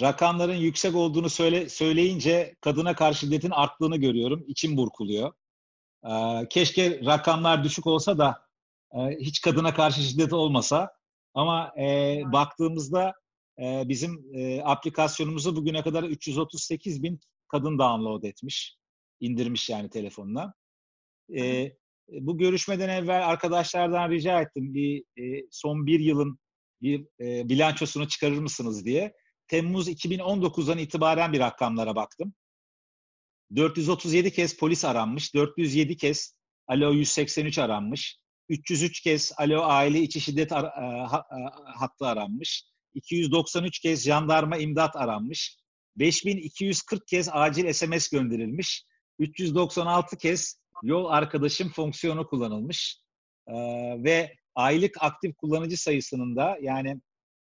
rakamların 0.00 0.54
yüksek 0.54 0.94
olduğunu 0.94 1.30
söyle, 1.30 1.68
söyleyince 1.68 2.54
kadına 2.60 2.94
karşı 2.94 3.20
şiddetin 3.20 3.50
arttığını 3.50 3.96
görüyorum. 3.96 4.44
İçim 4.46 4.76
burkuluyor. 4.76 5.32
Ee, 6.04 6.46
keşke 6.50 7.00
rakamlar 7.06 7.64
düşük 7.64 7.86
olsa 7.86 8.18
da 8.18 8.42
e, 8.94 8.98
hiç 9.20 9.40
kadına 9.40 9.74
karşı 9.74 10.00
şiddet 10.00 10.32
olmasa. 10.32 10.92
Ama 11.34 11.72
e, 11.80 12.18
baktığımızda 12.32 13.12
e, 13.58 13.88
bizim 13.88 14.30
e, 14.34 14.62
aplikasyonumuzu 14.62 15.56
bugüne 15.56 15.82
kadar 15.82 16.02
338 16.02 17.02
bin 17.02 17.20
kadın 17.48 17.78
download 17.78 18.22
etmiş. 18.22 18.79
İndirmiş 19.20 19.70
yani 19.70 19.90
telefonuna. 19.90 20.54
E, 21.36 21.72
bu 22.08 22.38
görüşmeden 22.38 22.88
evvel 22.88 23.28
arkadaşlardan 23.28 24.10
rica 24.10 24.40
ettim 24.40 24.74
bir 24.74 25.04
e, 25.16 25.42
son 25.50 25.86
bir 25.86 26.00
yılın 26.00 26.38
bir 26.82 27.06
e, 27.20 27.48
bilançosunu 27.48 28.08
çıkarır 28.08 28.38
mısınız 28.38 28.84
diye. 28.84 29.12
Temmuz 29.48 29.88
2019'dan 29.88 30.78
itibaren 30.78 31.32
bir 31.32 31.40
rakamlara 31.40 31.96
baktım. 31.96 32.34
437 33.56 34.32
kez 34.32 34.56
polis 34.56 34.84
aranmış, 34.84 35.34
407 35.34 35.96
kez 35.96 36.34
Alo 36.66 36.92
183 36.92 37.58
aranmış, 37.58 38.18
303 38.48 39.00
kez 39.00 39.32
Alo 39.36 39.62
aile 39.62 40.00
içi 40.00 40.20
şiddet 40.20 40.52
ar- 40.52 40.64
e, 40.64 41.06
ha- 41.06 41.26
e, 41.32 41.38
hattı 41.78 42.06
aranmış, 42.06 42.64
293 42.94 43.78
kez 43.78 44.04
jandarma 44.04 44.56
imdat 44.56 44.96
aranmış, 44.96 45.56
5240 45.96 47.06
kez 47.06 47.28
acil 47.32 47.72
SMS 47.72 48.08
gönderilmiş, 48.10 48.84
396 49.20 50.16
kez 50.16 50.60
yol 50.82 51.04
arkadaşım 51.04 51.72
fonksiyonu 51.72 52.26
kullanılmış 52.26 53.00
Ee, 53.50 53.54
ve 54.04 54.36
aylık 54.54 54.96
aktif 55.00 55.36
kullanıcı 55.36 55.76
sayısının 55.76 56.36
da 56.36 56.58
yani 56.62 57.00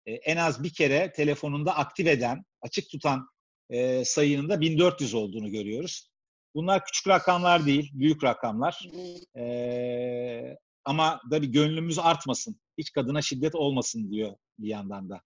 e, 0.06 0.14
en 0.14 0.38
az 0.38 0.64
bir 0.64 0.74
kere 0.74 1.12
telefonunda 1.12 1.76
aktif 1.78 2.08
eden, 2.08 2.46
açık 2.62 2.90
tutan 2.90 3.28
e, 3.70 4.06
sayının 4.06 4.50
da 4.50 4.62
1400 4.62 5.14
olduğunu 5.14 5.52
görüyoruz. 5.52 6.10
Bunlar 6.56 6.86
küçük 6.86 7.08
rakamlar 7.08 7.66
değil, 7.66 7.92
büyük 7.94 8.24
rakamlar. 8.24 8.90
Ee, 9.38 10.58
ama 10.86 11.22
da 11.32 11.42
bir 11.42 11.48
gönlümüz 11.48 12.00
artmasın, 12.00 12.60
hiç 12.78 12.92
kadına 12.92 13.22
şiddet 13.22 13.56
olmasın 13.56 14.12
diyor 14.12 14.36
bir 14.60 14.68
yandan 14.68 15.10
da. 15.10 15.22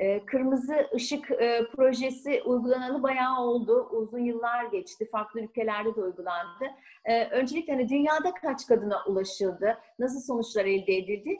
E, 0.00 0.26
Kırmızı 0.26 0.86
Işık 0.96 1.30
e, 1.30 1.66
projesi 1.76 2.42
uygulanalı 2.42 3.02
bayağı 3.02 3.40
oldu. 3.40 3.88
Uzun 3.90 4.24
yıllar 4.24 4.64
geçti. 4.64 5.08
Farklı 5.12 5.40
ülkelerde 5.40 5.96
de 5.96 6.00
uygulandı. 6.00 6.64
E, 7.04 7.24
öncelikle 7.24 7.72
hani 7.72 7.88
dünyada 7.88 8.34
kaç 8.34 8.66
kadına 8.66 9.04
ulaşıldı? 9.04 9.78
Nasıl 9.98 10.20
sonuçlar 10.20 10.64
elde 10.64 10.96
edildi? 10.96 11.36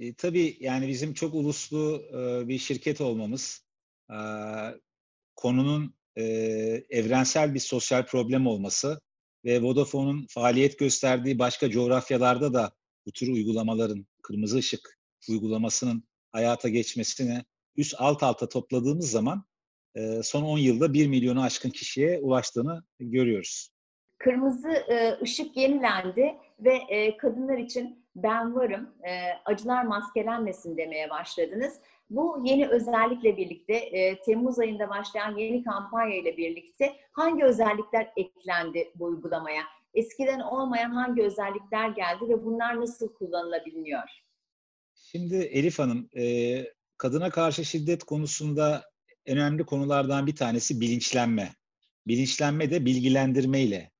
E, 0.00 0.14
tabii 0.14 0.56
yani 0.60 0.88
bizim 0.88 1.14
çok 1.14 1.34
uluslu 1.34 2.02
e, 2.12 2.48
bir 2.48 2.58
şirket 2.58 3.00
olmamız, 3.00 3.66
e, 4.10 4.18
konunun 5.36 5.94
e, 6.16 6.24
evrensel 6.90 7.54
bir 7.54 7.60
sosyal 7.60 8.06
problem 8.06 8.46
olması 8.46 9.00
ve 9.44 9.62
Vodafone'un 9.62 10.26
faaliyet 10.30 10.78
gösterdiği 10.78 11.38
başka 11.38 11.70
coğrafyalarda 11.70 12.54
da 12.54 12.72
bu 13.06 13.12
tür 13.12 13.28
uygulamaların, 13.28 14.06
kırmızı 14.22 14.58
ışık 14.58 14.98
uygulamasının 15.28 16.04
hayata 16.32 16.68
geçmesine 16.68 17.44
üst 17.80 17.94
alt 17.98 18.22
alta 18.22 18.48
topladığımız 18.48 19.10
zaman 19.10 19.44
e, 19.94 20.22
son 20.22 20.42
10 20.42 20.58
yılda 20.58 20.92
1 20.92 21.06
milyonu 21.06 21.42
aşkın 21.42 21.70
kişiye 21.70 22.20
ulaştığını 22.20 22.84
görüyoruz. 23.00 23.70
Kırmızı 24.18 24.70
e, 24.70 25.18
ışık 25.22 25.56
yenilendi 25.56 26.34
ve 26.60 26.74
e, 26.88 27.16
kadınlar 27.16 27.58
için 27.58 28.06
ben 28.16 28.54
varım, 28.54 28.90
e, 29.02 29.12
acılar 29.44 29.84
maskelenmesin 29.84 30.76
demeye 30.76 31.10
başladınız. 31.10 31.80
Bu 32.10 32.42
yeni 32.44 32.68
özellikle 32.68 33.36
birlikte, 33.36 33.74
e, 33.74 34.20
Temmuz 34.20 34.58
ayında 34.58 34.88
başlayan 34.88 35.36
yeni 35.36 35.64
kampanya 35.64 36.16
ile 36.16 36.36
birlikte 36.36 36.96
hangi 37.12 37.44
özellikler 37.44 38.12
eklendi 38.16 38.90
bu 38.94 39.04
uygulamaya? 39.04 39.62
Eskiden 39.94 40.40
olmayan 40.40 40.90
hangi 40.90 41.22
özellikler 41.22 41.88
geldi 41.88 42.28
ve 42.28 42.44
bunlar 42.44 42.80
nasıl 42.80 43.14
kullanılabiliyor? 43.14 44.08
Şimdi 44.94 45.36
Elif 45.36 45.78
Hanım, 45.78 46.08
e, 46.16 46.24
kadına 47.00 47.30
karşı 47.30 47.64
şiddet 47.64 48.04
konusunda 48.04 48.90
önemli 49.26 49.64
konulardan 49.64 50.26
bir 50.26 50.36
tanesi 50.36 50.80
bilinçlenme. 50.80 51.54
Bilinçlenme 52.06 52.70
de 52.70 52.84
bilgilendirmeyle, 52.84 53.90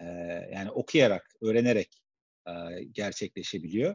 e, 0.00 0.04
yani 0.52 0.70
okuyarak, 0.70 1.34
öğrenerek 1.42 2.02
e, 2.46 2.52
gerçekleşebiliyor. 2.92 3.94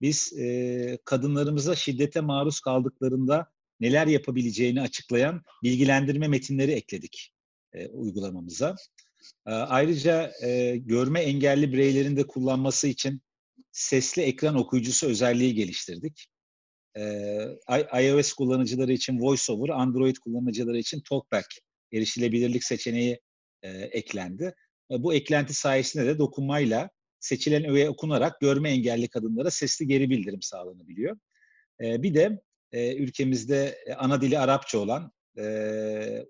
Biz 0.00 0.32
e, 0.38 0.98
kadınlarımıza 1.04 1.74
şiddete 1.74 2.20
maruz 2.20 2.60
kaldıklarında 2.60 3.50
neler 3.80 4.06
yapabileceğini 4.06 4.80
açıklayan 4.80 5.42
bilgilendirme 5.62 6.28
metinleri 6.28 6.72
ekledik 6.72 7.32
e, 7.72 7.88
uygulamamıza. 7.88 8.76
E, 9.46 9.50
ayrıca 9.50 10.32
görme 10.76 11.20
engelli 11.20 11.72
bireylerin 11.72 12.16
de 12.16 12.26
kullanması 12.26 12.88
için 12.88 13.22
sesli 13.72 14.22
ekran 14.22 14.56
okuyucusu 14.56 15.06
özelliği 15.06 15.54
geliştirdik. 15.54 16.33
Ee, 16.96 18.02
iOS 18.02 18.32
kullanıcıları 18.32 18.92
için 18.92 19.20
VoiceOver, 19.20 19.68
Android 19.68 20.16
kullanıcıları 20.16 20.78
için 20.78 21.02
TalkBack 21.08 21.46
erişilebilirlik 21.92 22.64
seçeneği 22.64 23.20
e, 23.62 23.70
eklendi. 23.70 24.54
E, 24.90 25.02
bu 25.02 25.14
eklenti 25.14 25.54
sayesinde 25.54 26.06
de 26.06 26.18
dokunmayla 26.18 26.90
seçilen 27.20 27.64
öğe 27.64 27.90
okunarak 27.90 28.40
görme 28.40 28.70
engelli 28.70 29.08
kadınlara 29.08 29.50
sesli 29.50 29.86
geri 29.86 30.10
bildirim 30.10 30.42
sağlanabiliyor. 30.42 31.16
E, 31.80 32.02
bir 32.02 32.14
de 32.14 32.40
e, 32.72 32.96
ülkemizde 32.96 33.78
ana 33.98 34.20
dili 34.20 34.38
Arapça 34.38 34.78
olan 34.78 35.12
e, 35.38 35.42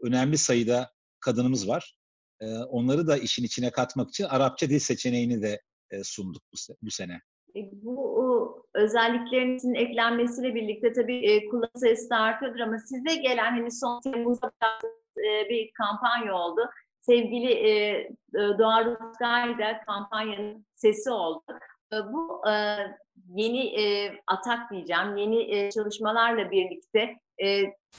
önemli 0.03 0.39
sayıda 0.39 0.91
kadınımız 1.21 1.69
var. 1.69 1.97
E, 2.41 2.47
onları 2.47 3.07
da 3.07 3.17
işin 3.17 3.45
içine 3.45 3.71
katmak 3.71 4.09
için 4.09 4.25
Arapça 4.25 4.71
dil 4.71 4.79
seçeneğini 4.79 5.43
de 5.43 5.61
e, 5.91 6.05
sunduk 6.05 6.43
bu, 6.53 6.75
bu 6.83 6.91
sene. 6.91 7.21
E, 7.57 7.61
Bu 7.73 8.24
o, 8.35 8.63
özelliklerinizin 8.75 9.75
eklenmesiyle 9.75 10.55
birlikte 10.55 10.93
tabii 10.93 11.27
e, 11.27 11.49
kullanım 11.49 11.71
sayısı 11.77 12.11
da 12.11 12.17
artıyordur 12.17 12.61
ama 12.61 12.79
size 12.79 13.15
gelen 13.15 13.51
hani 13.51 13.71
son 13.71 14.01
Temmuz'da 14.01 14.53
e, 15.19 15.49
bir 15.51 15.71
kampanya 15.73 16.35
oldu. 16.35 16.71
Sevgili 17.01 17.53
e, 17.53 17.71
e, 17.71 18.09
Doğa 18.35 18.85
Rutkay 18.85 19.59
da 19.59 19.81
kampanyanın 19.87 20.67
sesi 20.75 21.11
oldu. 21.11 21.43
E, 21.93 21.97
bu 22.13 22.49
e, 22.49 22.77
yeni 23.29 23.73
atak 24.27 24.71
diyeceğim, 24.71 25.17
yeni 25.17 25.71
çalışmalarla 25.71 26.51
birlikte 26.51 27.17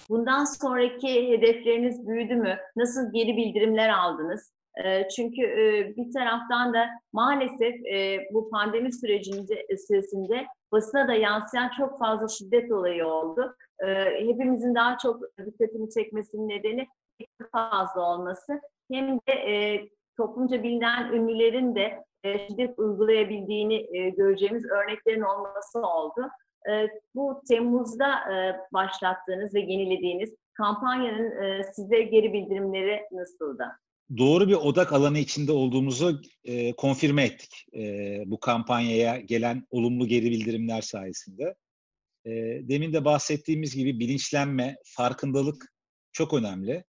bundan 0.09 0.45
sonraki 0.45 1.31
hedefleriniz 1.31 2.07
büyüdü 2.07 2.35
mü? 2.35 2.57
Nasıl 2.75 3.13
geri 3.13 3.37
bildirimler 3.37 3.89
aldınız? 3.89 4.54
E, 4.83 5.07
çünkü 5.07 5.41
e, 5.41 5.93
bir 5.97 6.13
taraftan 6.13 6.73
da 6.73 6.89
maalesef 7.13 7.85
e, 7.85 8.27
bu 8.33 8.49
pandemi 8.49 8.93
sürecinde 8.93 9.67
süresinde 9.87 10.45
basına 10.71 11.07
da 11.07 11.13
yansıyan 11.13 11.71
çok 11.77 11.99
fazla 11.99 12.27
şiddet 12.27 12.71
olayı 12.71 13.07
oldu. 13.07 13.55
E, 13.79 13.87
hepimizin 14.27 14.75
daha 14.75 14.97
çok 14.97 15.21
dikkatini 15.45 15.89
çekmesinin 15.89 16.49
nedeni 16.49 16.87
fazla 17.51 18.01
olması. 18.01 18.61
Hem 18.91 19.17
de 19.17 19.31
e, 19.31 19.85
toplumca 20.17 20.63
bilinen 20.63 21.13
ünlülerin 21.13 21.75
de 21.75 22.03
e, 22.23 22.47
şiddet 22.47 22.79
uygulayabildiğini 22.79 23.97
e, 23.97 24.09
göreceğimiz 24.09 24.65
örneklerin 24.65 25.21
olması 25.21 25.79
oldu. 25.79 26.29
E, 26.69 26.87
bu 27.15 27.41
Temmuz'da 27.47 28.33
e, 28.33 28.55
başlattığınız 28.73 29.55
ve 29.55 29.59
yenilediğiniz 29.59 30.35
kampanyanın 30.53 31.43
e, 31.43 31.63
size 31.63 32.01
geri 32.01 32.33
bildirimleri 32.33 33.01
nasıldı? 33.11 33.67
Doğru 34.17 34.47
bir 34.47 34.53
odak 34.53 34.93
alanı 34.93 35.19
içinde 35.19 35.51
olduğumuzu 35.51 36.21
e, 36.43 36.73
konfirme 36.75 37.23
ettik. 37.23 37.65
E, 37.75 38.23
bu 38.25 38.39
kampanyaya 38.39 39.17
gelen 39.17 39.67
olumlu 39.69 40.07
geri 40.07 40.31
bildirimler 40.31 40.81
sayesinde. 40.81 41.55
E, 42.25 42.31
demin 42.69 42.93
de 42.93 43.05
bahsettiğimiz 43.05 43.75
gibi 43.75 43.99
bilinçlenme, 43.99 44.75
farkındalık 44.85 45.73
çok 46.11 46.33
önemli. 46.33 46.83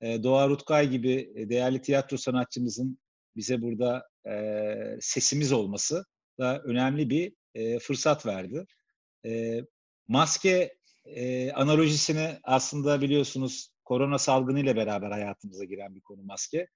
E, 0.00 0.22
Doğa 0.22 0.48
Rutkay 0.48 0.90
gibi 0.90 1.32
e, 1.34 1.48
değerli 1.48 1.82
tiyatro 1.82 2.16
sanatçımızın 2.16 2.98
bize 3.36 3.62
burada 3.62 4.08
e, 4.26 4.96
sesimiz 5.00 5.52
olması 5.52 6.04
da 6.38 6.62
önemli 6.62 7.10
bir 7.10 7.32
e, 7.54 7.78
fırsat 7.78 8.26
verdi. 8.26 8.66
E, 9.26 9.60
maske 10.08 10.74
e, 11.04 11.52
analojisini 11.52 12.38
aslında 12.42 13.00
biliyorsunuz 13.00 13.73
korona 13.84 14.18
salgını 14.18 14.60
ile 14.60 14.76
beraber 14.76 15.10
hayatımıza 15.10 15.64
giren 15.64 15.94
bir 15.94 16.00
konu 16.00 16.22
maske. 16.22 16.68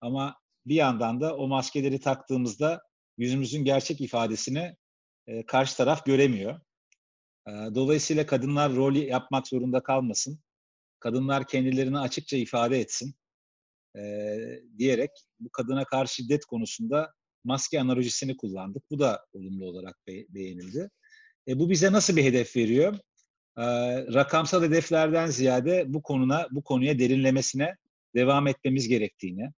Ama 0.00 0.36
bir 0.66 0.74
yandan 0.74 1.20
da 1.20 1.36
o 1.36 1.48
maskeleri 1.48 2.00
taktığımızda 2.00 2.82
yüzümüzün 3.18 3.64
gerçek 3.64 4.00
ifadesini 4.00 4.76
e, 5.26 5.46
karşı 5.46 5.76
taraf 5.76 6.06
göremiyor. 6.06 6.60
E, 7.48 7.50
dolayısıyla 7.50 8.26
kadınlar 8.26 8.74
rol 8.74 8.94
yapmak 8.94 9.48
zorunda 9.48 9.82
kalmasın. 9.82 10.40
Kadınlar 11.00 11.46
kendilerini 11.46 11.98
açıkça 11.98 12.36
ifade 12.36 12.80
etsin 12.80 13.14
e, 13.96 14.02
diyerek 14.78 15.10
bu 15.40 15.50
kadına 15.50 15.84
karşı 15.84 16.14
şiddet 16.14 16.44
konusunda 16.44 17.12
maske 17.44 17.80
analojisini 17.80 18.36
kullandık. 18.36 18.82
Bu 18.90 18.98
da 18.98 19.26
olumlu 19.32 19.64
olarak 19.66 20.06
be- 20.06 20.26
beğenildi. 20.28 20.90
E, 21.48 21.58
bu 21.58 21.70
bize 21.70 21.92
nasıl 21.92 22.16
bir 22.16 22.24
hedef 22.24 22.56
veriyor? 22.56 22.98
E, 23.58 23.64
rakamsal 24.14 24.62
hedeflerden 24.62 25.26
ziyade 25.26 25.84
bu 25.86 26.02
konuna 26.02 26.48
bu 26.50 26.62
konuya 26.62 26.98
derinlemesine 26.98 27.76
devam 28.14 28.46
etmemiz 28.46 28.88
gerektiğini, 28.88 29.50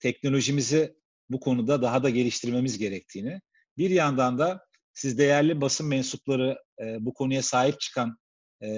teknolojimizi 0.00 0.94
bu 1.30 1.40
konuda 1.40 1.82
daha 1.82 2.02
da 2.02 2.10
geliştirmemiz 2.10 2.78
gerektiğini, 2.78 3.40
bir 3.78 3.90
yandan 3.90 4.38
da 4.38 4.66
siz 4.92 5.18
değerli 5.18 5.60
basın 5.60 5.86
mensupları 5.86 6.58
e, 6.82 6.96
bu 7.00 7.14
konuya 7.14 7.42
sahip 7.42 7.80
çıkan 7.80 8.16
e, 8.62 8.68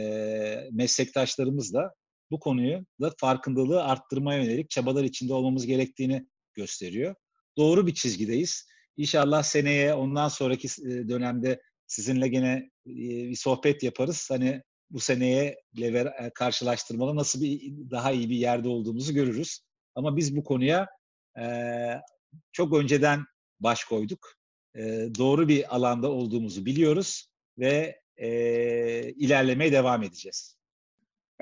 meslektaşlarımız 0.73 1.75
da 1.75 1.95
bu 2.31 2.41
konuyu 2.41 2.87
da 3.01 3.13
farkındalığı 3.19 3.85
arttırmaya 3.85 4.43
yönelik 4.43 4.71
çabalar 4.71 5.05
içinde 5.05 5.35
olmamız 5.35 5.67
gerektiğini 5.67 6.27
gösteriyor. 6.55 7.15
Doğru 7.57 7.87
bir 7.87 7.95
çizgideyiz. 7.95 8.67
İnşallah 8.97 9.43
seneye 9.43 9.95
ondan 9.95 10.29
sonraki 10.29 10.69
e, 10.69 11.09
dönemde 11.09 11.63
sizinle 11.87 12.29
gene 12.29 12.71
bir 12.87 13.37
sohbet 13.37 13.83
yaparız. 13.83 14.29
Hani 14.31 14.63
bu 14.91 15.01
seneye 15.01 15.61
karşılaştırmalı 16.35 17.17
nasıl 17.17 17.41
bir 17.41 17.91
daha 17.91 18.13
iyi 18.13 18.31
bir 18.31 18.37
yerde 18.37 18.69
olduğumuzu 18.69 19.15
görürüz. 19.15 19.61
Ama 19.95 20.17
biz 20.17 20.37
bu 20.37 20.45
konuya 20.45 20.89
e, 21.39 21.45
çok 22.53 22.75
önceden 22.75 23.25
baş 23.61 23.85
koyduk. 23.85 24.35
E, 24.75 24.83
doğru 25.19 25.49
bir 25.49 25.77
alanda 25.77 26.11
olduğumuzu 26.11 26.67
biliyoruz 26.67 27.29
ve 27.59 28.01
e, 28.17 28.29
ilerlemeye 29.13 29.73
devam 29.73 30.03
edeceğiz. 30.03 30.59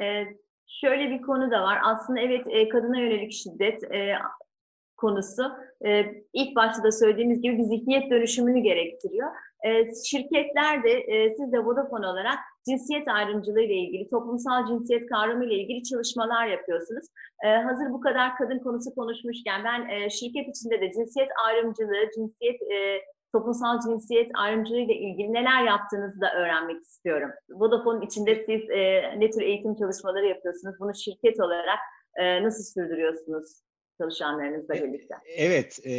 Ee, 0.01 0.25
şöyle 0.67 1.11
bir 1.11 1.23
konu 1.23 1.51
da 1.51 1.63
var. 1.63 1.79
Aslında 1.85 2.21
evet 2.21 2.47
e, 2.51 2.69
kadına 2.69 3.01
yönelik 3.01 3.33
şiddet 3.33 3.85
e, 3.85 4.15
konusu 4.97 5.43
e, 5.87 6.05
ilk 6.33 6.57
başta 6.57 6.83
da 6.83 6.93
söylediğimiz 6.93 7.43
gibi 7.43 7.59
bir 7.59 7.63
zihniyet 7.63 8.11
dönüşümünü 8.11 8.61
gerektiriyor. 8.61 9.31
E, 9.67 9.95
şirketler 10.05 10.85
de 10.85 10.91
e, 10.91 11.35
siz 11.37 11.53
de 11.53 11.59
Vodafone 11.59 12.07
olarak 12.07 12.39
cinsiyet 12.69 13.09
ayrımcılığı 13.09 13.61
ile 13.61 13.75
ilgili, 13.75 14.11
toplumsal 14.11 14.67
cinsiyet 14.67 15.07
kavramı 15.07 15.45
ile 15.45 15.55
ilgili 15.55 15.83
çalışmalar 15.83 16.47
yapıyorsunuz. 16.47 17.07
E, 17.45 17.49
hazır 17.49 17.91
bu 17.91 18.01
kadar 18.01 18.37
kadın 18.37 18.59
konusu 18.59 18.95
konuşmuşken 18.95 19.65
ben 19.65 19.89
e, 19.89 20.11
şirket 20.11 20.49
içinde 20.49 20.81
de 20.81 20.93
cinsiyet 20.93 21.29
ayrımcılığı, 21.47 22.11
cinsiyet 22.15 22.63
e, 22.63 23.01
toplumsal 23.33 23.81
cinsiyet 23.81 24.31
ayrımcılığı 24.35 24.81
ile 24.81 24.95
ilgili 24.95 25.33
neler 25.33 25.65
yaptığınızı 25.65 26.21
da 26.21 26.35
öğrenmek 26.35 26.83
istiyorum. 26.83 27.31
Vodafone'un 27.51 28.07
içinde 28.07 28.45
siz 28.47 28.71
e, 28.71 28.81
ne 29.21 29.31
tür 29.31 29.43
eğitim 29.43 29.75
çalışmaları 29.75 30.27
yapıyorsunuz? 30.27 30.75
Bunu 30.81 30.95
şirket 30.95 31.41
olarak 31.41 31.79
e, 32.17 32.43
nasıl 32.43 32.65
sürdürüyorsunuz 32.65 33.63
çalışanlarınızla 33.99 34.75
birlikte? 34.75 35.15
Evet, 35.37 35.79
e, 35.87 35.93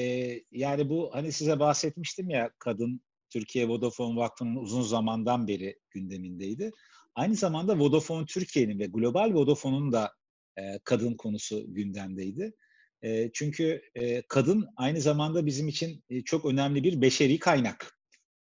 yani 0.51 0.89
bu 0.89 1.09
hani 1.13 1.31
size 1.31 1.59
bahsetmiştim 1.59 2.29
ya 2.29 2.49
kadın 2.59 3.01
Türkiye 3.33 3.67
Vodafone 3.67 4.15
Vakfı'nın 4.15 4.55
uzun 4.55 4.81
zamandan 4.81 5.47
beri 5.47 5.79
gündemindeydi. 5.89 6.71
Aynı 7.15 7.35
zamanda 7.35 7.79
Vodafone 7.79 8.25
Türkiye'nin 8.25 8.79
ve 8.79 8.85
Global 8.85 9.33
Vodafone'un 9.33 9.91
da 9.91 10.13
e, 10.57 10.79
kadın 10.83 11.13
konusu 11.13 11.73
gündemdeydi. 11.73 12.53
E, 13.01 13.31
çünkü 13.33 13.81
e, 13.95 14.21
kadın 14.21 14.67
aynı 14.77 15.01
zamanda 15.01 15.45
bizim 15.45 15.67
için 15.67 16.03
e, 16.09 16.21
çok 16.21 16.45
önemli 16.45 16.83
bir 16.83 17.01
beşeri 17.01 17.39
kaynak 17.39 17.99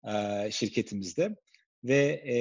e, 0.07 0.11
şirketimizde 0.51 1.35
ve 1.83 2.23
e, 2.27 2.37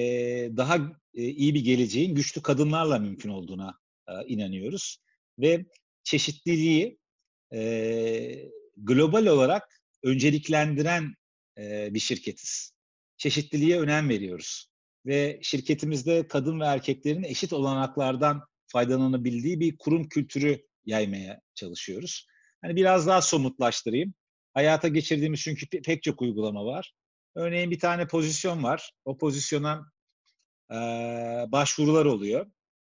daha 0.57 0.77
e, 1.15 1.23
iyi 1.23 1.55
bir 1.55 1.65
geleceğin 1.65 2.15
güçlü 2.15 2.43
kadınlarla 2.43 2.99
mümkün 2.99 3.31
olduğuna 3.31 3.79
e, 4.09 4.13
inanıyoruz 4.27 4.99
ve 5.39 5.67
çeşitliliği 6.05 6.99
e, 7.53 8.51
global 8.77 9.27
olarak 9.27 9.81
önceliklendiren 10.03 11.15
bir 11.59 12.01
şirketiz. 12.01 12.73
Çeşitliliğe 13.17 13.81
önem 13.81 14.09
veriyoruz 14.09 14.75
ve 15.07 15.39
şirketimizde 15.43 16.29
kadın 16.29 16.61
ve 16.61 16.65
erkeklerin 16.65 17.23
eşit 17.23 17.53
olanaklardan 17.53 18.43
faydalanabildiği 18.67 19.61
bir 19.61 19.79
kurum 19.79 20.09
kültürü 20.09 20.63
yaymaya 20.87 21.41
çalışıyoruz. 21.55 22.27
Hani 22.63 22.77
biraz 22.77 23.07
daha 23.07 23.23
somutlaştırayım. 23.23 24.15
Hayata 24.55 24.89
geçirdiğimiz 24.89 25.41
çünkü 25.41 25.67
pe- 25.67 25.83
pek 25.83 26.03
çok 26.03 26.23
uygulama 26.23 26.65
var. 26.65 26.95
Örneğin 27.35 27.71
bir 27.71 27.79
tane 27.79 28.07
pozisyon 28.07 28.63
var. 28.63 28.93
O 29.05 29.19
pozisyona 29.19 29.93
e, 30.71 30.75
başvurular 31.49 32.05
oluyor. 32.05 32.47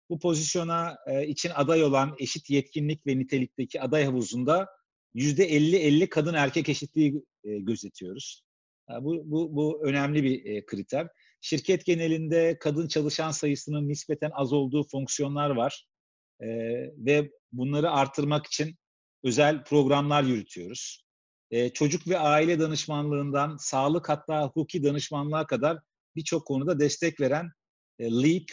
Bu 0.10 0.20
pozisyona 0.20 0.98
e, 1.08 1.28
için 1.28 1.52
aday 1.56 1.84
olan 1.84 2.16
eşit 2.20 2.50
yetkinlik 2.50 3.08
ve 3.08 3.20
nitelikteki 3.20 3.82
aday 3.82 4.06
havuzunda 4.06 4.68
yüzde 5.14 5.50
50-50 5.50 6.10
kadın 6.10 6.34
erkek 6.34 6.70
eşitliği 6.70 7.24
e, 7.44 7.60
gözetiyoruz. 7.60 8.47
E, 8.90 9.04
bu, 9.04 9.32
bu, 9.32 9.56
bu 9.56 9.88
önemli 9.88 10.24
bir 10.24 10.46
e, 10.46 10.66
kriter. 10.66 11.08
Şirket 11.42 11.86
genelinde 11.86 12.58
kadın 12.60 12.88
çalışan 12.88 13.32
sayısının 13.32 13.88
nispeten 13.88 14.32
az 14.34 14.54
olduğu 14.54 14.84
fonksiyonlar 14.84 15.50
var. 15.50 15.86
E, 16.40 16.48
ve 16.98 17.32
bunları 17.52 17.92
artırmak 17.92 18.46
için 18.46 18.76
özel 19.24 19.64
programlar 19.64 20.24
yürütüyoruz. 20.24 21.08
E, 21.52 21.70
çocuk 21.70 22.08
ve 22.08 22.20
aile 22.20 22.60
danışmanlığından 22.60 23.58
sağlık 23.60 24.10
hatta 24.10 24.46
hukuki 24.46 24.84
danışmanlığa 24.84 25.48
kadar 25.48 25.78
birçok 26.16 26.48
konuda 26.48 26.80
destek 26.80 27.22
veren 27.22 27.52
e, 28.00 28.12
LEAP 28.12 28.48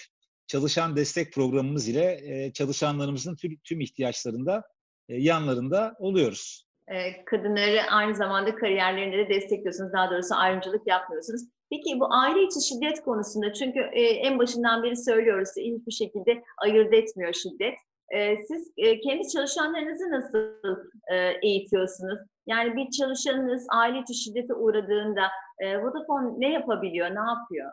çalışan 0.47 0.97
destek 0.97 1.33
programımız 1.33 1.88
ile 1.88 2.20
e, 2.25 2.53
çalışanlarımızın 2.53 3.37
tüm, 3.37 3.57
tüm 3.64 3.81
ihtiyaçlarında 3.81 4.62
e, 5.09 5.16
yanlarında 5.16 5.94
oluyoruz. 5.99 6.66
E, 6.88 7.25
kadınları 7.25 7.83
aynı 7.90 8.14
zamanda 8.14 8.57
kariyerlerinde 8.57 9.18
de 9.18 9.29
destekliyorsunuz. 9.29 9.92
Daha 9.92 10.11
doğrusu 10.11 10.35
ayrımcılık 10.35 10.87
yapmıyorsunuz. 10.87 11.42
Peki 11.70 12.01
bu 12.01 12.14
aile 12.14 12.42
içi 12.42 12.68
şiddet 12.68 13.03
konusunda 13.03 13.53
çünkü 13.53 13.81
e, 13.81 14.03
en 14.03 14.38
başından 14.38 14.83
beri 14.83 14.97
söylüyoruz 14.97 15.49
hiçbir 15.57 15.92
şekilde 15.92 16.42
ayırt 16.59 16.94
etmiyor 16.94 17.33
şiddet. 17.33 17.75
E, 18.11 18.37
siz 18.37 18.73
e, 18.77 19.01
kendi 19.01 19.29
çalışanlarınızı 19.29 20.11
nasıl 20.11 20.79
e, 21.12 21.16
eğitiyorsunuz? 21.42 22.18
Yani 22.47 22.77
bir 22.77 22.90
çalışanınız 22.90 23.66
aile 23.70 23.99
içi 23.99 24.14
şiddete 24.14 24.55
uğradığında 24.55 25.31
e, 25.59 25.79
Vodafone 25.79 26.40
ne 26.40 26.53
yapabiliyor, 26.53 27.11
ne 27.11 27.31
yapıyor? 27.31 27.73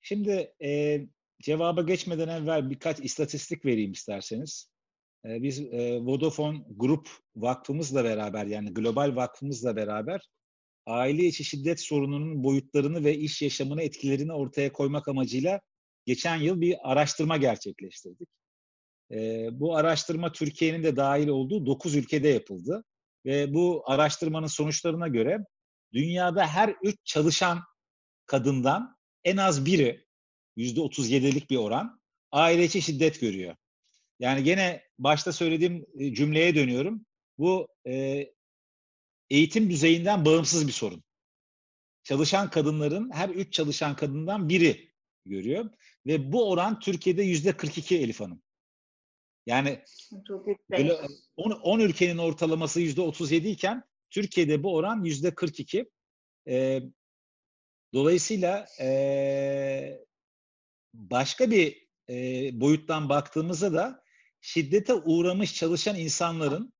Şimdi 0.00 0.52
e, 0.62 1.00
cevaba 1.42 1.82
geçmeden 1.82 2.28
evvel 2.28 2.70
birkaç 2.70 3.00
istatistik 3.00 3.64
vereyim 3.64 3.92
isterseniz. 3.92 4.69
E, 5.24 5.42
biz 5.42 5.60
e, 5.60 6.00
Vodafone 6.00 6.64
Grup 6.76 7.08
Vakfımızla 7.36 8.04
beraber 8.04 8.46
yani 8.46 8.74
global 8.74 9.16
vakfımızla 9.16 9.76
beraber 9.76 10.28
aile 10.86 11.24
içi 11.24 11.44
şiddet 11.44 11.80
sorununun 11.80 12.44
boyutlarını 12.44 13.04
ve 13.04 13.16
iş 13.16 13.42
yaşamına 13.42 13.82
etkilerini 13.82 14.32
ortaya 14.32 14.72
koymak 14.72 15.08
amacıyla 15.08 15.60
geçen 16.06 16.36
yıl 16.36 16.60
bir 16.60 16.92
araştırma 16.92 17.36
gerçekleştirdik. 17.36 18.28
E, 19.12 19.48
bu 19.52 19.76
araştırma 19.76 20.32
Türkiye'nin 20.32 20.82
de 20.82 20.96
dahil 20.96 21.28
olduğu 21.28 21.66
9 21.66 21.94
ülkede 21.94 22.28
yapıldı. 22.28 22.84
Ve 23.24 23.54
bu 23.54 23.82
araştırmanın 23.86 24.46
sonuçlarına 24.46 25.08
göre 25.08 25.38
dünyada 25.92 26.46
her 26.46 26.76
3 26.82 26.96
çalışan 27.04 27.60
kadından 28.26 28.96
en 29.24 29.36
az 29.36 29.66
biri 29.66 30.04
%37'lik 30.56 31.50
bir 31.50 31.56
oran 31.56 32.00
aile 32.32 32.64
içi 32.64 32.82
şiddet 32.82 33.20
görüyor. 33.20 33.56
Yani 34.20 34.44
gene 34.44 34.82
başta 34.98 35.32
söylediğim 35.32 35.86
cümleye 36.14 36.54
dönüyorum. 36.54 37.06
Bu 37.38 37.68
e, 37.86 38.26
eğitim 39.30 39.70
düzeyinden 39.70 40.24
bağımsız 40.24 40.66
bir 40.66 40.72
sorun. 40.72 41.04
Çalışan 42.02 42.50
kadınların 42.50 43.10
her 43.12 43.28
üç 43.28 43.52
çalışan 43.52 43.96
kadından 43.96 44.48
biri 44.48 44.92
görüyor. 45.26 45.70
Ve 46.06 46.32
bu 46.32 46.50
oran 46.50 46.80
Türkiye'de 46.80 47.22
yüzde 47.22 47.56
42 47.56 47.98
Elif 47.98 48.20
Hanım. 48.20 48.42
Yani 49.46 49.80
yüksek. 50.46 51.10
10, 51.36 51.50
10 51.50 51.80
ülkenin 51.80 52.18
ortalaması 52.18 52.80
yüzde 52.80 53.00
37 53.00 53.48
iken 53.48 53.84
Türkiye'de 54.10 54.62
bu 54.62 54.74
oran 54.74 55.04
yüzde 55.04 55.34
42. 55.34 55.90
Ee, 56.48 56.82
dolayısıyla 57.94 58.66
e, 58.80 60.00
başka 60.94 61.50
bir 61.50 61.88
e, 62.08 62.50
boyuttan 62.60 63.08
baktığımızda 63.08 63.72
da 63.72 64.02
şiddete 64.40 64.94
uğramış 64.94 65.54
çalışan 65.54 65.96
insanların 65.96 66.72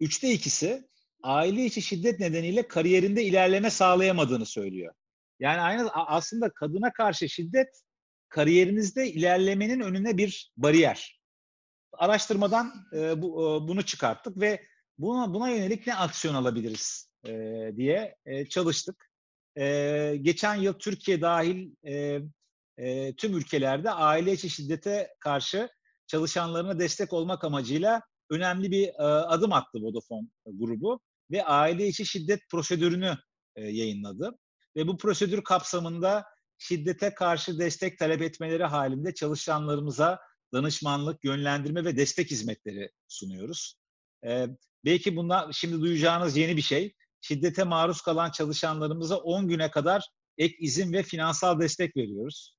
üçte 0.00 0.32
ikisi 0.32 0.88
aile 1.22 1.64
içi 1.64 1.82
şiddet 1.82 2.20
nedeniyle 2.20 2.68
kariyerinde 2.68 3.24
ilerleme 3.24 3.70
sağlayamadığını 3.70 4.46
söylüyor. 4.46 4.94
Yani 5.40 5.60
aynı 5.60 5.90
aslında 5.92 6.50
kadına 6.50 6.92
karşı 6.92 7.28
şiddet 7.28 7.82
kariyerinizde 8.28 9.12
ilerlemenin 9.12 9.80
önüne 9.80 10.16
bir 10.16 10.52
bariyer. 10.56 11.20
Araştırmadan 11.92 12.86
e, 12.92 13.22
bu, 13.22 13.28
e, 13.28 13.68
bunu 13.68 13.82
çıkarttık 13.82 14.40
ve 14.40 14.66
buna, 14.98 15.34
buna 15.34 15.48
yönelik 15.48 15.86
ne 15.86 15.94
aksiyon 15.94 16.34
alabiliriz 16.34 17.10
e, 17.26 17.32
diye 17.76 18.16
e, 18.26 18.46
çalıştık. 18.48 19.10
E, 19.58 20.16
geçen 20.22 20.54
yıl 20.54 20.72
Türkiye 20.72 21.20
dahil 21.20 21.70
e, 21.86 22.20
e, 22.78 23.14
tüm 23.16 23.36
ülkelerde 23.36 23.90
aile 23.90 24.32
içi 24.32 24.50
şiddete 24.50 25.14
karşı 25.20 25.68
çalışanlarına 26.12 26.78
destek 26.78 27.12
olmak 27.12 27.44
amacıyla 27.44 28.02
önemli 28.30 28.70
bir 28.70 28.88
e, 28.88 29.02
adım 29.02 29.52
attı 29.52 29.78
Vodafone 29.82 30.26
grubu 30.46 31.00
ve 31.30 31.44
aile 31.44 31.86
içi 31.88 32.06
şiddet 32.06 32.40
prosedürünü 32.50 33.18
e, 33.56 33.62
yayınladı. 33.62 34.38
Ve 34.76 34.86
bu 34.88 34.96
prosedür 34.96 35.44
kapsamında 35.44 36.24
şiddete 36.58 37.14
karşı 37.14 37.58
destek 37.58 37.98
talep 37.98 38.22
etmeleri 38.22 38.64
halinde 38.64 39.14
çalışanlarımıza 39.14 40.18
danışmanlık, 40.54 41.24
yönlendirme 41.24 41.84
ve 41.84 41.96
destek 41.96 42.30
hizmetleri 42.30 42.90
sunuyoruz. 43.08 43.74
Ee, 44.26 44.46
belki 44.84 45.16
bunlar 45.16 45.52
şimdi 45.52 45.80
duyacağınız 45.80 46.36
yeni 46.36 46.56
bir 46.56 46.62
şey. 46.62 46.94
Şiddete 47.20 47.64
maruz 47.64 48.02
kalan 48.02 48.30
çalışanlarımıza 48.30 49.16
10 49.16 49.48
güne 49.48 49.70
kadar 49.70 50.08
ek 50.38 50.56
izin 50.58 50.92
ve 50.92 51.02
finansal 51.02 51.60
destek 51.60 51.96
veriyoruz. 51.96 52.56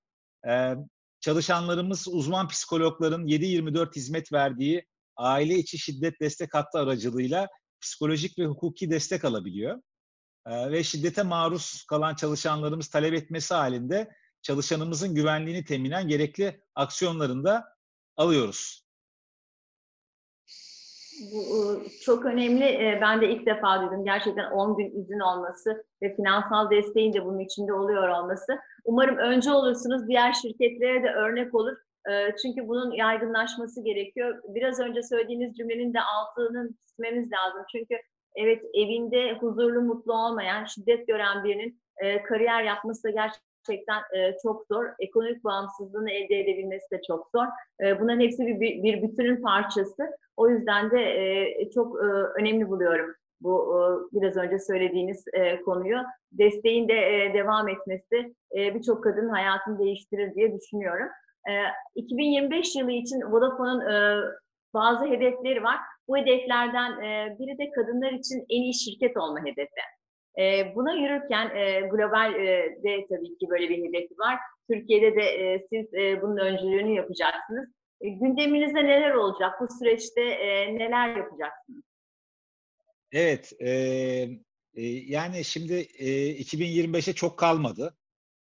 Çalışanlarımız 1.24 2.08
uzman 2.08 2.48
psikologların 2.48 3.26
7-24 3.26 3.96
hizmet 3.96 4.34
verdiği 4.34 4.86
aile 5.16 5.56
içi 5.56 5.78
şiddet 5.78 6.22
destek 6.22 6.54
hattı 6.54 6.80
aracılığıyla 6.80 7.48
psikolojik 7.82 8.40
ve 8.40 8.46
hukuki 8.46 8.90
destek 8.92 9.26
alabiliyor. 9.26 9.82
Ee, 10.48 10.72
ve 10.72 10.84
şiddete 10.84 11.24
maruz 11.24 11.84
kalan 11.84 12.16
çalışanlarımız 12.16 12.88
talep 12.88 13.14
etmesi 13.14 13.54
halinde 13.54 14.12
çalışanımızın 14.42 15.16
güvenliğini 15.16 15.64
teminen 15.64 16.08
gerekli 16.08 16.62
aksiyonlarında 16.76 17.66
alıyoruz. 18.18 18.83
Bu 21.34 21.82
çok 22.06 22.26
önemli. 22.26 22.98
Ben 23.02 23.22
de 23.22 23.30
ilk 23.30 23.46
defa 23.46 23.82
duydum. 23.82 24.06
Gerçekten 24.06 24.52
10 24.52 24.78
gün 24.78 25.02
izin 25.02 25.20
olması 25.20 25.86
ve 26.02 26.16
finansal 26.16 26.70
desteğin 26.70 27.14
de 27.14 27.26
bunun 27.26 27.40
içinde 27.40 27.74
oluyor 27.74 28.10
olması. 28.10 28.60
Umarım 28.86 29.18
önce 29.18 29.52
olursunuz. 29.52 30.08
Diğer 30.08 30.34
şirketlere 30.34 31.04
de 31.04 31.10
örnek 31.10 31.56
olur. 31.56 31.78
Çünkü 32.42 32.68
bunun 32.68 32.92
yaygınlaşması 32.92 33.84
gerekiyor. 33.84 34.42
Biraz 34.48 34.80
önce 34.80 35.04
söylediğiniz 35.04 35.58
cümlenin 35.58 35.94
de 35.94 36.00
altını 36.02 36.70
çizmemiz 36.88 37.32
lazım. 37.32 37.62
Çünkü 37.72 37.96
evet 38.36 38.62
evinde 38.74 39.34
huzurlu, 39.34 39.82
mutlu 39.82 40.14
olmayan, 40.14 40.66
şiddet 40.66 41.08
gören 41.08 41.44
birinin 41.44 41.82
kariyer 42.28 42.64
yapması 42.64 43.04
da 43.04 43.10
gerçekten 43.10 43.53
gerçekten 43.68 44.00
e, 44.18 44.38
çok 44.44 44.66
zor. 44.72 44.86
Ekonomik 45.00 45.44
bağımsızlığını 45.44 46.12
elde 46.12 46.40
edebilmesi 46.40 46.92
de 46.92 47.02
çok 47.08 47.30
zor. 47.36 47.46
E, 47.86 48.00
bunların 48.00 48.20
hepsi 48.20 48.48
bir, 48.48 48.84
bir 48.84 49.02
bütünün 49.02 49.42
parçası. 49.42 50.04
O 50.38 50.50
yüzden 50.50 50.92
de 50.92 51.00
e, 51.62 51.70
çok 51.70 51.98
e, 51.98 52.06
önemli 52.42 52.70
buluyorum 52.70 53.16
bu 53.42 53.76
e, 53.76 53.82
biraz 54.20 54.38
önce 54.38 54.60
söylediğiniz 54.60 55.26
e, 55.34 55.62
konuyu. 55.62 55.98
Desteğin 56.32 56.88
de 56.88 56.94
e, 56.94 57.34
devam 57.34 57.70
etmesi 57.70 58.36
birçok 58.56 59.04
kadının 59.04 59.30
hayatını 59.30 59.80
değiştirir 59.80 60.36
diye 60.36 60.54
düşünüyorum. 60.54 61.08
E, 61.50 61.52
2025 61.96 62.76
yılı 62.76 62.92
için 62.92 63.22
Vodafone'un 63.32 63.84
bazı 64.74 65.06
hedefleri 65.06 65.64
var. 65.64 65.78
Bu 66.08 66.18
hedeflerden 66.18 67.00
biri 67.40 67.58
de 67.58 67.72
kadınlar 67.72 68.12
için 68.12 68.46
en 68.50 68.62
iyi 68.62 68.74
şirket 68.74 69.18
olma 69.18 69.40
hedefi. 69.46 69.82
E, 70.40 70.76
buna 70.76 70.94
yürürken 70.94 71.56
e, 71.56 71.82
globalde 71.82 72.94
e, 72.94 73.08
tabii 73.08 73.38
ki 73.38 73.50
böyle 73.50 73.70
bir 73.70 73.88
hedefi 73.88 74.18
var. 74.20 74.40
Türkiye'de 74.70 75.16
de 75.16 75.22
e, 75.22 75.68
siz 75.70 75.94
e, 75.94 76.22
bunun 76.22 76.38
öncülüğünü 76.38 76.96
yapacaksınız. 76.96 77.70
E, 78.02 78.10
gündeminizde 78.10 78.84
neler 78.84 79.14
olacak? 79.14 79.52
Bu 79.62 79.68
süreçte 79.80 80.22
e, 80.22 80.76
neler 80.76 81.16
yapacaksınız? 81.16 81.84
Evet, 83.12 83.54
e, 83.60 83.70
e, 84.76 84.86
yani 84.86 85.44
şimdi 85.44 85.74
e, 85.74 86.08
2025'e 86.42 87.14
çok 87.14 87.40
kalmadı 87.40 87.98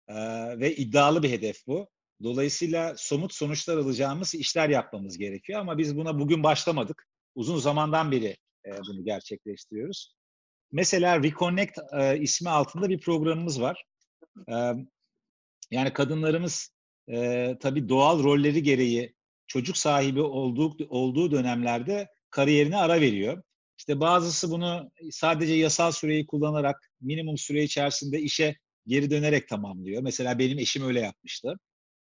e, 0.08 0.16
ve 0.60 0.76
iddialı 0.76 1.24
bir 1.24 1.30
hedef 1.30 1.68
bu. 1.68 1.90
Dolayısıyla 2.24 2.94
somut 2.98 3.34
sonuçlar 3.34 3.78
alacağımız 3.78 4.36
işler 4.36 4.70
yapmamız 4.70 5.18
gerekiyor 5.18 5.60
ama 5.60 5.78
biz 5.78 5.98
buna 5.98 6.20
bugün 6.20 6.44
başlamadık. 6.44 7.08
Uzun 7.36 7.58
zamandan 7.58 8.12
beri 8.12 8.38
e, 8.66 8.72
bunu 8.90 9.06
gerçekleştiriyoruz. 9.06 10.15
Mesela 10.76 11.24
Reconnect 11.24 11.78
e, 11.94 12.20
ismi 12.20 12.50
altında 12.50 12.90
bir 12.90 13.00
programımız 13.00 13.62
var. 13.62 13.84
E, 14.50 14.56
yani 15.72 15.94
kadınlarımız 15.94 16.70
e, 17.10 17.56
tabii 17.60 17.90
doğal 17.90 18.24
rolleri 18.24 18.64
gereği 18.64 19.14
çocuk 19.48 19.78
sahibi 19.78 20.22
olduğu, 20.22 20.78
olduğu 20.90 21.32
dönemlerde 21.32 22.08
kariyerine 22.30 22.78
ara 22.78 23.02
veriyor. 23.02 23.44
İşte 23.78 24.00
bazısı 24.00 24.52
bunu 24.52 24.92
sadece 25.12 25.54
yasal 25.54 25.92
süreyi 25.92 26.26
kullanarak 26.26 26.92
minimum 27.02 27.38
süre 27.38 27.64
içerisinde 27.64 28.20
işe 28.20 28.56
geri 28.88 29.12
dönerek 29.12 29.48
tamamlıyor. 29.48 30.02
Mesela 30.02 30.40
benim 30.40 30.60
eşim 30.60 30.84
öyle 30.84 31.00
yapmıştı. 31.00 31.54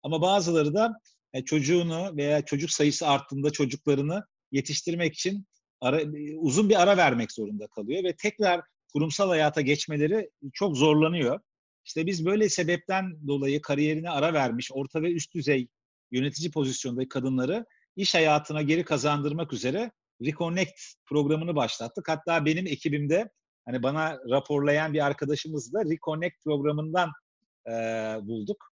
Ama 0.02 0.22
bazıları 0.22 0.74
da 0.74 0.92
e, 1.32 1.44
çocuğunu 1.44 2.16
veya 2.16 2.44
çocuk 2.44 2.70
sayısı 2.70 3.08
arttığında 3.08 3.50
çocuklarını 3.50 4.24
yetiştirmek 4.52 5.14
için 5.14 5.46
ara, 5.80 6.00
uzun 6.38 6.68
bir 6.68 6.82
ara 6.82 6.96
vermek 6.96 7.32
zorunda 7.32 7.66
kalıyor 7.66 8.04
ve 8.04 8.16
tekrar 8.16 8.60
kurumsal 8.92 9.28
hayata 9.28 9.60
geçmeleri 9.60 10.30
çok 10.52 10.76
zorlanıyor. 10.76 11.40
İşte 11.84 12.06
biz 12.06 12.26
böyle 12.26 12.48
sebepten 12.48 13.28
dolayı 13.28 13.62
kariyerine 13.62 14.10
ara 14.10 14.32
vermiş 14.32 14.70
orta 14.72 15.02
ve 15.02 15.12
üst 15.12 15.34
düzey 15.34 15.68
yönetici 16.10 16.50
pozisyondaki 16.50 17.08
kadınları 17.08 17.66
iş 17.96 18.14
hayatına 18.14 18.62
geri 18.62 18.84
kazandırmak 18.84 19.52
üzere 19.52 19.90
Reconnect 20.22 20.80
programını 21.06 21.56
başlattık. 21.56 22.08
Hatta 22.08 22.44
benim 22.44 22.66
ekibimde 22.66 23.30
hani 23.64 23.82
bana 23.82 24.18
raporlayan 24.30 24.92
bir 24.92 25.06
arkadaşımız 25.06 25.72
da 25.72 25.84
Reconnect 25.84 26.34
programından 26.44 27.10
e, 27.66 27.72
bulduk. 28.22 28.69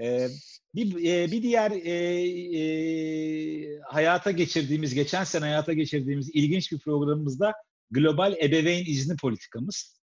E, 0.00 0.28
bir, 0.74 1.04
e, 1.04 1.32
bir 1.32 1.42
diğer 1.42 1.70
e, 1.70 1.92
e, 2.58 3.80
hayata 3.80 4.30
geçirdiğimiz, 4.30 4.94
geçen 4.94 5.24
sene 5.24 5.44
hayata 5.44 5.72
geçirdiğimiz 5.72 6.30
ilginç 6.34 6.72
bir 6.72 6.78
programımızda 6.78 7.52
global 7.90 8.36
ebeveyn 8.42 8.84
izni 8.86 9.16
politikamız. 9.16 9.98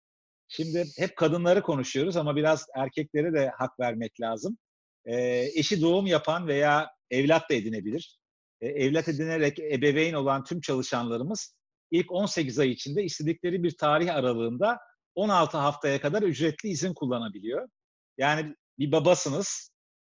Şimdi 0.48 0.86
hep 0.98 1.16
kadınları 1.16 1.62
konuşuyoruz 1.62 2.18
ama 2.18 2.36
biraz 2.36 2.66
erkeklere 2.76 3.34
de 3.34 3.52
hak 3.58 3.80
vermek 3.80 4.22
lazım. 4.22 4.58
E, 5.06 5.16
eşi 5.56 5.82
doğum 5.82 6.06
yapan 6.06 6.48
veya 6.48 6.90
evlat 7.12 7.50
da 7.50 7.54
edinebilir. 7.54 8.18
E, 8.62 8.68
evlat 8.68 9.08
edinerek 9.08 9.60
ebeveyn 9.60 10.14
olan 10.14 10.44
tüm 10.44 10.62
çalışanlarımız 10.62 11.56
ilk 11.92 12.12
18 12.12 12.60
ay 12.60 12.72
içinde 12.72 13.04
istedikleri 13.04 13.64
bir 13.64 13.78
tarih 13.78 14.16
aralığında 14.16 14.80
16 15.16 15.58
haftaya 15.58 16.02
kadar 16.02 16.24
ücretli 16.24 16.70
izin 16.70 16.94
kullanabiliyor. 16.94 17.70
Yani 18.18 18.56
bir 18.80 18.92
babasınız, 18.92 19.73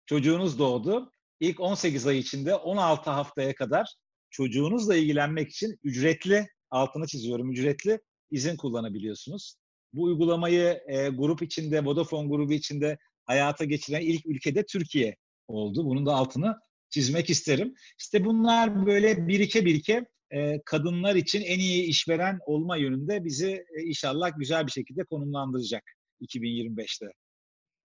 çocuğunuz 0.06 0.60
doğdu. 0.60 1.12
İlk 1.40 1.60
18 1.60 2.08
ay 2.08 2.20
içinde 2.20 2.56
16 2.56 3.10
haftaya 3.10 3.56
kadar 3.56 3.96
çocuğunuzla 4.30 4.96
ilgilenmek 4.96 5.50
için 5.50 5.78
ücretli, 5.84 6.48
altını 6.70 7.08
çiziyorum, 7.08 7.52
ücretli 7.52 8.00
izin 8.32 8.58
kullanabiliyorsunuz. 8.58 9.56
Bu 9.94 10.04
uygulamayı 10.04 10.82
e, 10.88 11.10
grup 11.10 11.42
içinde, 11.42 11.86
Vodafone 11.86 12.28
grubu 12.28 12.54
içinde 12.54 12.98
hayata 13.26 13.66
geçiren 13.66 14.02
ilk 14.02 14.26
ülkede 14.26 14.66
Türkiye 14.66 15.16
oldu. 15.48 15.86
Bunun 15.86 16.06
da 16.06 16.14
altını 16.14 16.56
çizmek 16.90 17.30
isterim. 17.30 17.74
İşte 18.00 18.26
bunlar 18.26 18.86
böyle 18.86 19.28
birike 19.28 19.66
birike 19.66 20.06
e, 20.32 20.62
kadınlar 20.66 21.16
için 21.16 21.42
en 21.42 21.60
iyi 21.60 21.84
işveren 21.84 22.40
olma 22.46 22.78
yönünde 22.78 23.26
bizi 23.26 23.52
e, 23.52 23.82
inşallah 23.84 24.32
güzel 24.38 24.66
bir 24.66 24.72
şekilde 24.72 25.04
konumlandıracak 25.04 25.84
2025'te. 26.22 27.06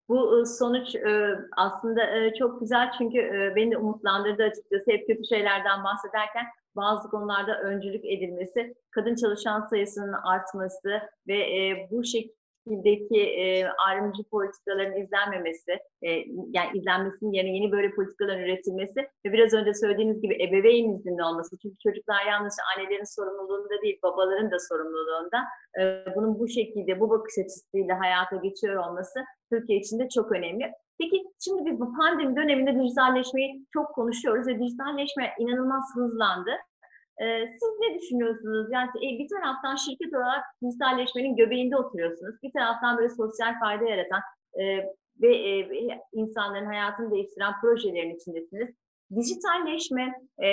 Bu 0.09 0.47
sonuç 0.47 0.97
aslında 1.57 2.35
çok 2.35 2.61
güzel 2.61 2.93
çünkü 2.99 3.53
beni 3.57 3.71
de 3.71 3.79
umutlandırdı 3.79 4.43
açıkçası. 4.43 4.91
Hep 4.91 5.07
kötü 5.07 5.25
şeylerden 5.25 5.85
bahsederken 5.85 6.47
bazı 6.77 7.09
konularda 7.09 7.61
öncülük 7.61 8.05
edilmesi, 8.05 8.75
kadın 8.91 9.15
çalışan 9.15 9.61
sayısının 9.61 10.13
artması 10.13 11.01
ve 11.29 11.39
bu 11.91 12.03
şekildeki 12.69 13.67
ayrımcı 13.87 14.23
politikaların 14.31 14.97
izlenmemesi, 14.97 15.79
yani 16.57 16.69
izlenmesinin 16.75 17.33
yerine 17.33 17.55
yeni 17.57 17.73
böyle 17.73 17.95
politikaların 17.95 18.41
üretilmesi 18.41 19.01
ve 19.27 19.33
biraz 19.33 19.55
önce 19.55 19.75
söylediğiniz 19.75 20.23
gibi 20.23 20.35
ebeveyn 20.43 20.93
izninde 20.95 21.25
olması. 21.25 21.59
Çünkü 21.63 21.77
çocuklar 21.79 22.27
yalnız 22.27 22.57
annelerin 22.77 23.17
sorumluluğunda 23.17 23.83
değil, 23.83 23.99
babaların 24.03 24.51
da 24.51 24.57
sorumluluğunda. 24.69 25.39
Bunun 26.17 26.39
bu 26.39 26.49
şekilde, 26.49 27.01
bu 27.01 27.11
bakış 27.11 27.35
açısıyla 27.39 28.01
hayata 28.01 28.37
geçiyor 28.37 28.87
olması 28.87 29.25
Türkiye 29.53 29.79
için 29.79 29.99
de 29.99 30.09
çok 30.09 30.33
önemli. 30.33 30.73
Peki 31.01 31.23
şimdi 31.45 31.71
biz 31.71 31.81
bu 31.81 31.97
pandemi 31.97 32.37
döneminde 32.37 32.83
dijitalleşmeyi 32.83 33.67
çok 33.73 33.95
konuşuyoruz 33.95 34.47
ve 34.47 34.59
dijitalleşme 34.59 35.35
inanılmaz 35.39 35.85
hızlandı. 35.95 36.51
Ee, 37.23 37.47
siz 37.61 37.71
ne 37.81 37.99
düşünüyorsunuz? 37.99 38.69
Yani 38.73 38.89
e, 38.89 39.19
bir 39.19 39.29
taraftan 39.29 39.77
şirket 39.77 40.15
olarak 40.15 40.45
dijitalleşmenin 40.63 41.37
göbeğinde 41.37 41.77
oturuyorsunuz. 41.77 42.35
Bir 42.43 42.53
taraftan 42.53 42.99
böyle 42.99 43.09
sosyal 43.09 43.59
fayda 43.61 43.85
yaratan 43.85 44.21
e, 44.55 44.65
ve 45.23 45.37
e, 45.37 45.69
insanların 46.13 46.67
hayatını 46.67 47.11
değiştiren 47.11 47.53
projelerin 47.61 48.17
içindesiniz. 48.17 48.69
Dijitalleşme 49.17 50.15
e, 50.43 50.49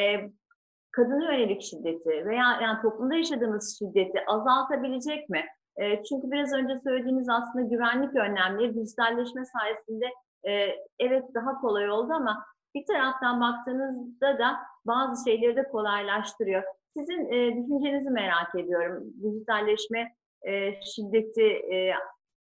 kadına 0.91 1.33
yönelik 1.33 1.61
şiddeti 1.61 2.25
veya 2.25 2.59
yani 2.61 2.81
toplumda 2.81 3.15
yaşadığımız 3.15 3.79
şiddeti 3.79 4.25
azaltabilecek 4.27 5.29
mi? 5.29 5.45
E, 5.77 6.03
çünkü 6.03 6.31
biraz 6.31 6.53
önce 6.53 6.79
söylediğiniz 6.83 7.29
aslında 7.29 7.65
güvenlik 7.65 8.15
önlemleri 8.15 8.75
dijitalleşme 8.75 9.45
sayesinde 9.45 10.05
e, 10.47 10.51
evet 10.99 11.23
daha 11.35 11.61
kolay 11.61 11.89
oldu 11.89 12.13
ama 12.13 12.45
bir 12.75 12.85
taraftan 12.85 13.41
baktığınızda 13.41 14.39
da 14.39 14.57
bazı 14.85 15.29
şeyleri 15.29 15.55
de 15.55 15.63
kolaylaştırıyor. 15.63 16.63
Sizin 16.97 17.33
e, 17.33 17.51
düşüncenizi 17.51 18.09
merak 18.09 18.55
ediyorum. 18.55 19.13
Dijitalleşme 19.23 20.15
e, 20.47 20.81
şiddeti 20.81 21.45
e, 21.45 21.93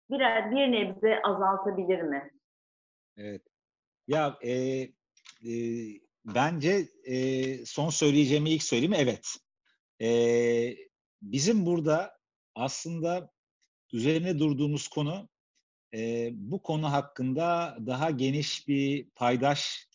bir, 0.09 0.19
bir 0.51 0.71
nebze 0.71 1.21
azaltabilir 1.23 2.01
mi? 2.01 2.31
Evet. 3.17 3.41
Ya 4.07 4.37
e, 4.41 4.51
e, 4.51 5.53
bence 6.25 6.87
e, 7.03 7.15
son 7.65 7.89
söyleyeceğimi 7.89 8.49
ilk 8.49 8.63
söyleyeyim. 8.63 8.95
Evet. 8.97 9.37
E, 10.01 10.09
bizim 11.21 11.65
burada 11.65 12.17
aslında 12.55 13.31
üzerine 13.93 14.39
durduğumuz 14.39 14.87
konu 14.87 15.29
e, 15.93 16.29
bu 16.33 16.61
konu 16.61 16.91
hakkında 16.91 17.77
daha 17.85 18.11
geniş 18.11 18.67
bir 18.67 19.09
paydaş 19.09 19.87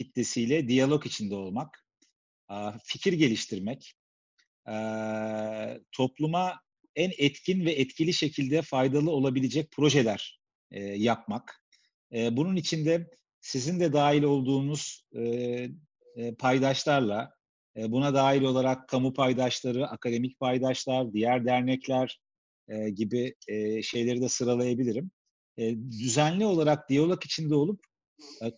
kitlesiyle 0.00 0.68
diyalog 0.68 1.06
içinde 1.06 1.34
olmak, 1.34 1.86
fikir 2.84 3.12
geliştirmek, 3.12 3.94
topluma 5.92 6.60
en 6.96 7.12
etkin 7.18 7.64
ve 7.64 7.72
etkili 7.72 8.12
şekilde 8.12 8.62
faydalı 8.62 9.10
olabilecek 9.10 9.70
projeler 9.70 10.40
yapmak. 10.94 11.64
Bunun 12.12 12.56
içinde 12.56 13.10
sizin 13.40 13.80
de 13.80 13.92
dahil 13.92 14.22
olduğunuz 14.22 15.06
paydaşlarla, 16.38 17.34
buna 17.76 18.14
dahil 18.14 18.42
olarak 18.42 18.88
kamu 18.88 19.14
paydaşları, 19.14 19.88
akademik 19.88 20.40
paydaşlar, 20.40 21.12
diğer 21.12 21.44
dernekler 21.44 22.20
gibi 22.94 23.34
şeyleri 23.82 24.20
de 24.20 24.28
sıralayabilirim. 24.28 25.10
Düzenli 25.90 26.46
olarak 26.46 26.88
diyalog 26.88 27.24
içinde 27.24 27.54
olup 27.54 27.89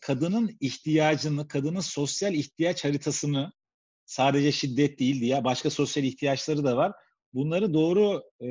kadının 0.00 0.56
ihtiyacını, 0.60 1.48
kadının 1.48 1.80
sosyal 1.80 2.34
ihtiyaç 2.34 2.84
haritasını 2.84 3.52
sadece 4.06 4.52
şiddet 4.52 4.98
değil 4.98 5.20
diye 5.20 5.44
başka 5.44 5.70
sosyal 5.70 6.04
ihtiyaçları 6.04 6.64
da 6.64 6.76
var. 6.76 6.92
Bunları 7.34 7.74
doğru 7.74 8.22
e, 8.40 8.48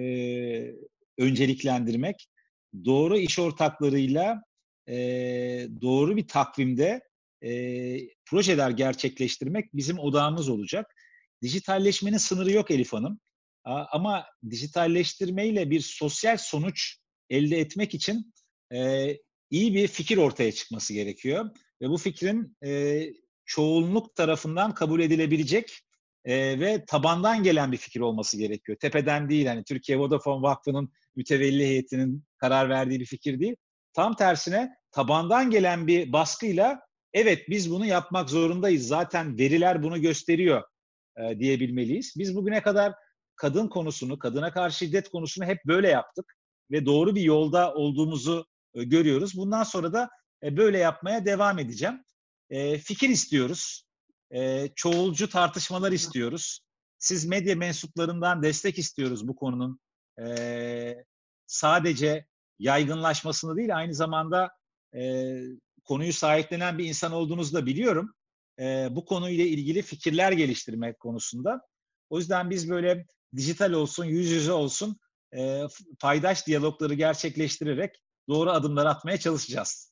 önceliklendirmek, 1.17 2.28
doğru 2.86 3.17
iş 3.17 3.39
ortaklarıyla 3.39 4.41
e, 4.88 4.95
doğru 5.82 6.17
bir 6.17 6.28
takvimde 6.28 7.02
e, 7.43 7.52
projeler 8.26 8.69
gerçekleştirmek 8.69 9.74
bizim 9.74 10.00
odağımız 10.00 10.50
olacak. 10.50 10.95
Dijitalleşmenin 11.41 12.17
sınırı 12.17 12.52
yok 12.52 12.71
Elif 12.71 12.93
Hanım. 12.93 13.19
Ama 13.63 14.26
dijitalleştirmeyle 14.50 15.69
bir 15.69 15.80
sosyal 15.80 16.38
sonuç 16.38 16.97
elde 17.30 17.60
etmek 17.60 17.93
için 17.93 18.34
e, 18.74 19.10
iyi 19.52 19.74
bir 19.74 19.88
fikir 19.88 20.18
ortaya 20.18 20.52
çıkması 20.52 20.94
gerekiyor. 20.94 21.50
Ve 21.82 21.90
bu 21.90 21.98
fikrin 21.98 22.58
e, 22.66 23.02
çoğunluk 23.46 24.16
tarafından 24.16 24.74
kabul 24.74 25.00
edilebilecek 25.00 25.80
e, 26.26 26.60
ve 26.60 26.86
tabandan 26.86 27.44
gelen 27.44 27.72
bir 27.72 27.78
fikir 27.78 28.00
olması 28.00 28.38
gerekiyor. 28.38 28.78
Tepeden 28.82 29.30
değil, 29.30 29.46
hani 29.46 29.64
Türkiye 29.64 30.00
Vodafone 30.00 30.42
Vakfı'nın 30.42 30.92
mütevelli 31.16 31.64
heyetinin 31.64 32.24
karar 32.38 32.70
verdiği 32.70 33.00
bir 33.00 33.06
fikir 33.06 33.40
değil. 33.40 33.56
Tam 33.94 34.16
tersine 34.16 34.76
tabandan 34.92 35.50
gelen 35.50 35.88
bir 35.88 36.14
baskıyla 36.14 36.80
evet 37.14 37.50
biz 37.50 37.72
bunu 37.72 37.86
yapmak 37.86 38.30
zorundayız. 38.30 38.88
Zaten 38.88 39.38
veriler 39.38 39.84
bunu 39.84 40.02
gösteriyor 40.02 40.64
e, 41.18 41.40
diyebilmeliyiz. 41.40 42.14
Biz 42.18 42.36
bugüne 42.36 42.62
kadar 42.62 42.94
kadın 43.36 43.68
konusunu, 43.68 44.20
kadına 44.20 44.52
karşı 44.52 44.78
şiddet 44.78 45.10
konusunu 45.10 45.46
hep 45.46 45.66
böyle 45.66 45.88
yaptık 45.88 46.38
ve 46.72 46.86
doğru 46.86 47.16
bir 47.16 47.22
yolda 47.22 47.74
olduğumuzu 47.74 48.46
e, 48.74 48.84
görüyoruz. 48.84 49.38
Bundan 49.38 49.64
sonra 49.64 49.94
da 49.94 50.10
e, 50.44 50.58
böyle 50.58 50.78
yapmaya 50.78 51.26
devam 51.26 51.60
edeceğim. 51.60 52.04
E, 52.50 52.78
fikir 52.78 53.10
istiyoruz. 53.10 53.86
Çoğulcu 54.76 55.30
tartışmalar 55.30 55.92
istiyoruz. 55.92 56.60
Siz 56.98 57.26
medya 57.26 57.56
mensuplarından 57.56 58.44
destek 58.44 58.80
istiyoruz 58.80 59.28
bu 59.28 59.36
konunun. 59.36 59.80
Sadece 61.48 62.26
yaygınlaşmasını 62.60 63.58
değil 63.58 63.78
aynı 63.78 63.94
zamanda 63.94 64.50
konuyu 65.84 66.14
sahiplenen 66.14 66.78
bir 66.78 66.86
insan 66.86 67.12
olduğunuzu 67.12 67.54
da 67.54 67.66
biliyorum. 67.66 68.14
Bu 68.96 69.06
konuyla 69.06 69.46
ilgili 69.46 69.82
fikirler 69.82 70.32
geliştirmek 70.32 71.00
konusunda. 71.00 71.62
O 72.10 72.18
yüzden 72.18 72.50
biz 72.50 72.70
böyle 72.70 73.06
dijital 73.36 73.72
olsun, 73.72 74.06
yüz 74.06 74.32
yüze 74.32 74.52
olsun 74.52 75.00
paydaş 76.00 76.48
diyalogları 76.48 76.94
gerçekleştirerek 76.94 78.02
doğru 78.30 78.50
adımlar 78.50 78.86
atmaya 78.86 79.18
çalışacağız. 79.18 79.92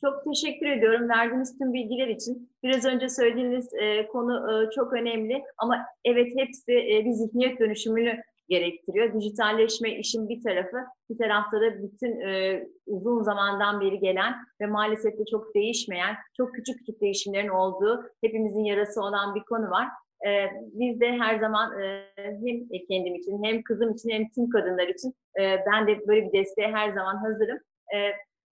Çok 0.00 0.24
teşekkür 0.24 0.66
ediyorum 0.66 1.08
verdiğiniz 1.08 1.58
tüm 1.58 1.72
bilgiler 1.72 2.08
için. 2.08 2.50
Biraz 2.62 2.84
önce 2.84 3.08
söylediğiniz 3.08 3.74
e, 3.74 4.06
konu 4.06 4.52
e, 4.52 4.70
çok 4.70 4.92
önemli 4.92 5.42
ama 5.58 5.76
evet 6.04 6.32
hepsi 6.36 6.72
e, 6.72 7.04
bir 7.04 7.12
zihniyet 7.12 7.60
dönüşümünü 7.60 8.22
gerektiriyor. 8.48 9.14
Dijitalleşme 9.14 9.98
işin 9.98 10.28
bir 10.28 10.42
tarafı, 10.42 10.76
bir 11.10 11.18
tarafta 11.18 11.60
da 11.60 11.82
bütün 11.82 12.20
e, 12.20 12.62
uzun 12.86 13.22
zamandan 13.22 13.80
beri 13.80 13.98
gelen 13.98 14.34
ve 14.60 14.66
maalesef 14.66 15.18
de 15.18 15.24
çok 15.30 15.54
değişmeyen, 15.54 16.16
çok 16.36 16.54
küçük 16.54 16.78
küçük 16.78 17.00
değişimlerin 17.00 17.48
olduğu, 17.48 18.02
hepimizin 18.20 18.64
yarası 18.64 19.00
olan 19.00 19.34
bir 19.34 19.42
konu 19.42 19.70
var. 19.70 19.88
E, 20.26 20.50
biz 20.72 21.00
de 21.00 21.12
her 21.12 21.38
zaman 21.38 21.80
e, 21.80 22.10
hem 22.16 22.68
kendim 22.88 23.14
için 23.14 23.44
hem 23.44 23.62
kızım 23.62 23.92
için 23.92 24.10
hem 24.10 24.28
tüm 24.28 24.50
kadınlar 24.50 24.88
için 24.88 25.14
e, 25.40 25.42
ben 25.72 25.86
de 25.86 26.06
böyle 26.06 26.26
bir 26.26 26.32
desteğe 26.32 26.68
her 26.68 26.92
zaman 26.92 27.16
hazırım. 27.16 27.58
E, 27.94 27.98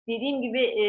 dediğim 0.08 0.42
gibi 0.42 0.60
e, 0.60 0.84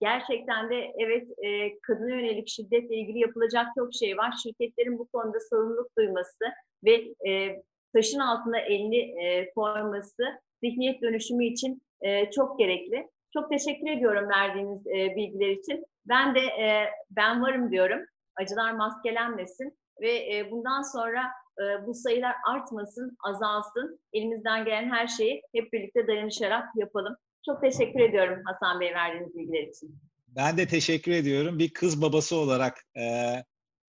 gerçekten 0.00 0.70
de 0.70 0.92
evet 0.98 1.28
e, 1.38 1.78
kadına 1.78 2.10
yönelik 2.10 2.48
şiddetle 2.48 2.96
ilgili 2.96 3.18
yapılacak 3.18 3.66
çok 3.78 3.94
şey 3.94 4.16
var. 4.16 4.34
Şirketlerin 4.42 4.98
bu 4.98 5.08
konuda 5.08 5.38
sorumluluk 5.50 5.96
duyması 5.98 6.44
ve 6.84 7.14
e, 7.30 7.62
taşın 7.94 8.18
altına 8.18 8.58
elini 8.58 9.24
e, 9.24 9.50
koyması 9.50 10.24
zihniyet 10.62 11.02
dönüşümü 11.02 11.44
için 11.44 11.82
e, 12.00 12.30
çok 12.30 12.58
gerekli. 12.58 13.08
Çok 13.32 13.50
teşekkür 13.50 13.90
ediyorum 13.90 14.28
verdiğiniz 14.28 14.86
e, 14.86 15.16
bilgiler 15.16 15.48
için. 15.48 15.84
Ben 16.08 16.34
de 16.34 16.40
e, 16.40 16.84
ben 17.10 17.42
varım 17.42 17.70
diyorum. 17.72 18.00
Acılar 18.36 18.72
maskelenmesin 18.72 19.77
ve 20.00 20.36
e, 20.36 20.50
bundan 20.50 20.82
sonra 20.82 21.22
e, 21.58 21.86
bu 21.86 21.94
sayılar 21.94 22.34
artmasın, 22.46 23.16
azalsın. 23.24 24.00
Elimizden 24.12 24.64
gelen 24.64 24.90
her 24.90 25.06
şeyi 25.06 25.42
hep 25.54 25.72
birlikte 25.72 26.06
dayanışarak 26.06 26.64
yapalım. 26.76 27.16
Çok 27.46 27.62
teşekkür 27.62 28.00
ediyorum 28.00 28.42
Hasan 28.44 28.80
Bey 28.80 28.94
verdiğiniz 28.94 29.36
bilgiler 29.36 29.62
için. 29.62 29.98
Ben 30.28 30.56
de 30.56 30.66
teşekkür 30.66 31.12
ediyorum. 31.12 31.58
Bir 31.58 31.72
kız 31.72 32.02
babası 32.02 32.36
olarak 32.36 32.78
e, 32.96 33.02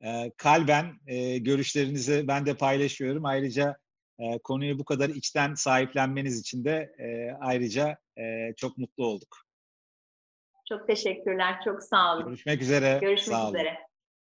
e, 0.01 0.31
kalben 0.37 0.85
e, 1.07 1.37
görüşlerinizi 1.37 2.27
ben 2.27 2.45
de 2.45 2.53
paylaşıyorum. 2.53 3.25
Ayrıca 3.25 3.77
e, 4.19 4.39
konuyu 4.39 4.79
bu 4.79 4.85
kadar 4.85 5.09
içten 5.09 5.53
sahiplenmeniz 5.53 6.39
için 6.39 6.65
de 6.65 6.91
e, 6.99 7.31
ayrıca 7.41 7.97
e, 8.17 8.53
çok 8.57 8.77
mutlu 8.77 9.05
olduk. 9.05 9.37
Çok 10.69 10.87
teşekkürler, 10.87 11.61
çok 11.65 11.83
sağ 11.83 12.15
olun. 12.15 12.25
Görüşmek 12.25 12.61
üzere. 12.61 12.97
Görüşmek 13.01 13.37
Sağ 13.37 13.43
olun. 13.43 13.55
üzere. 13.55 13.88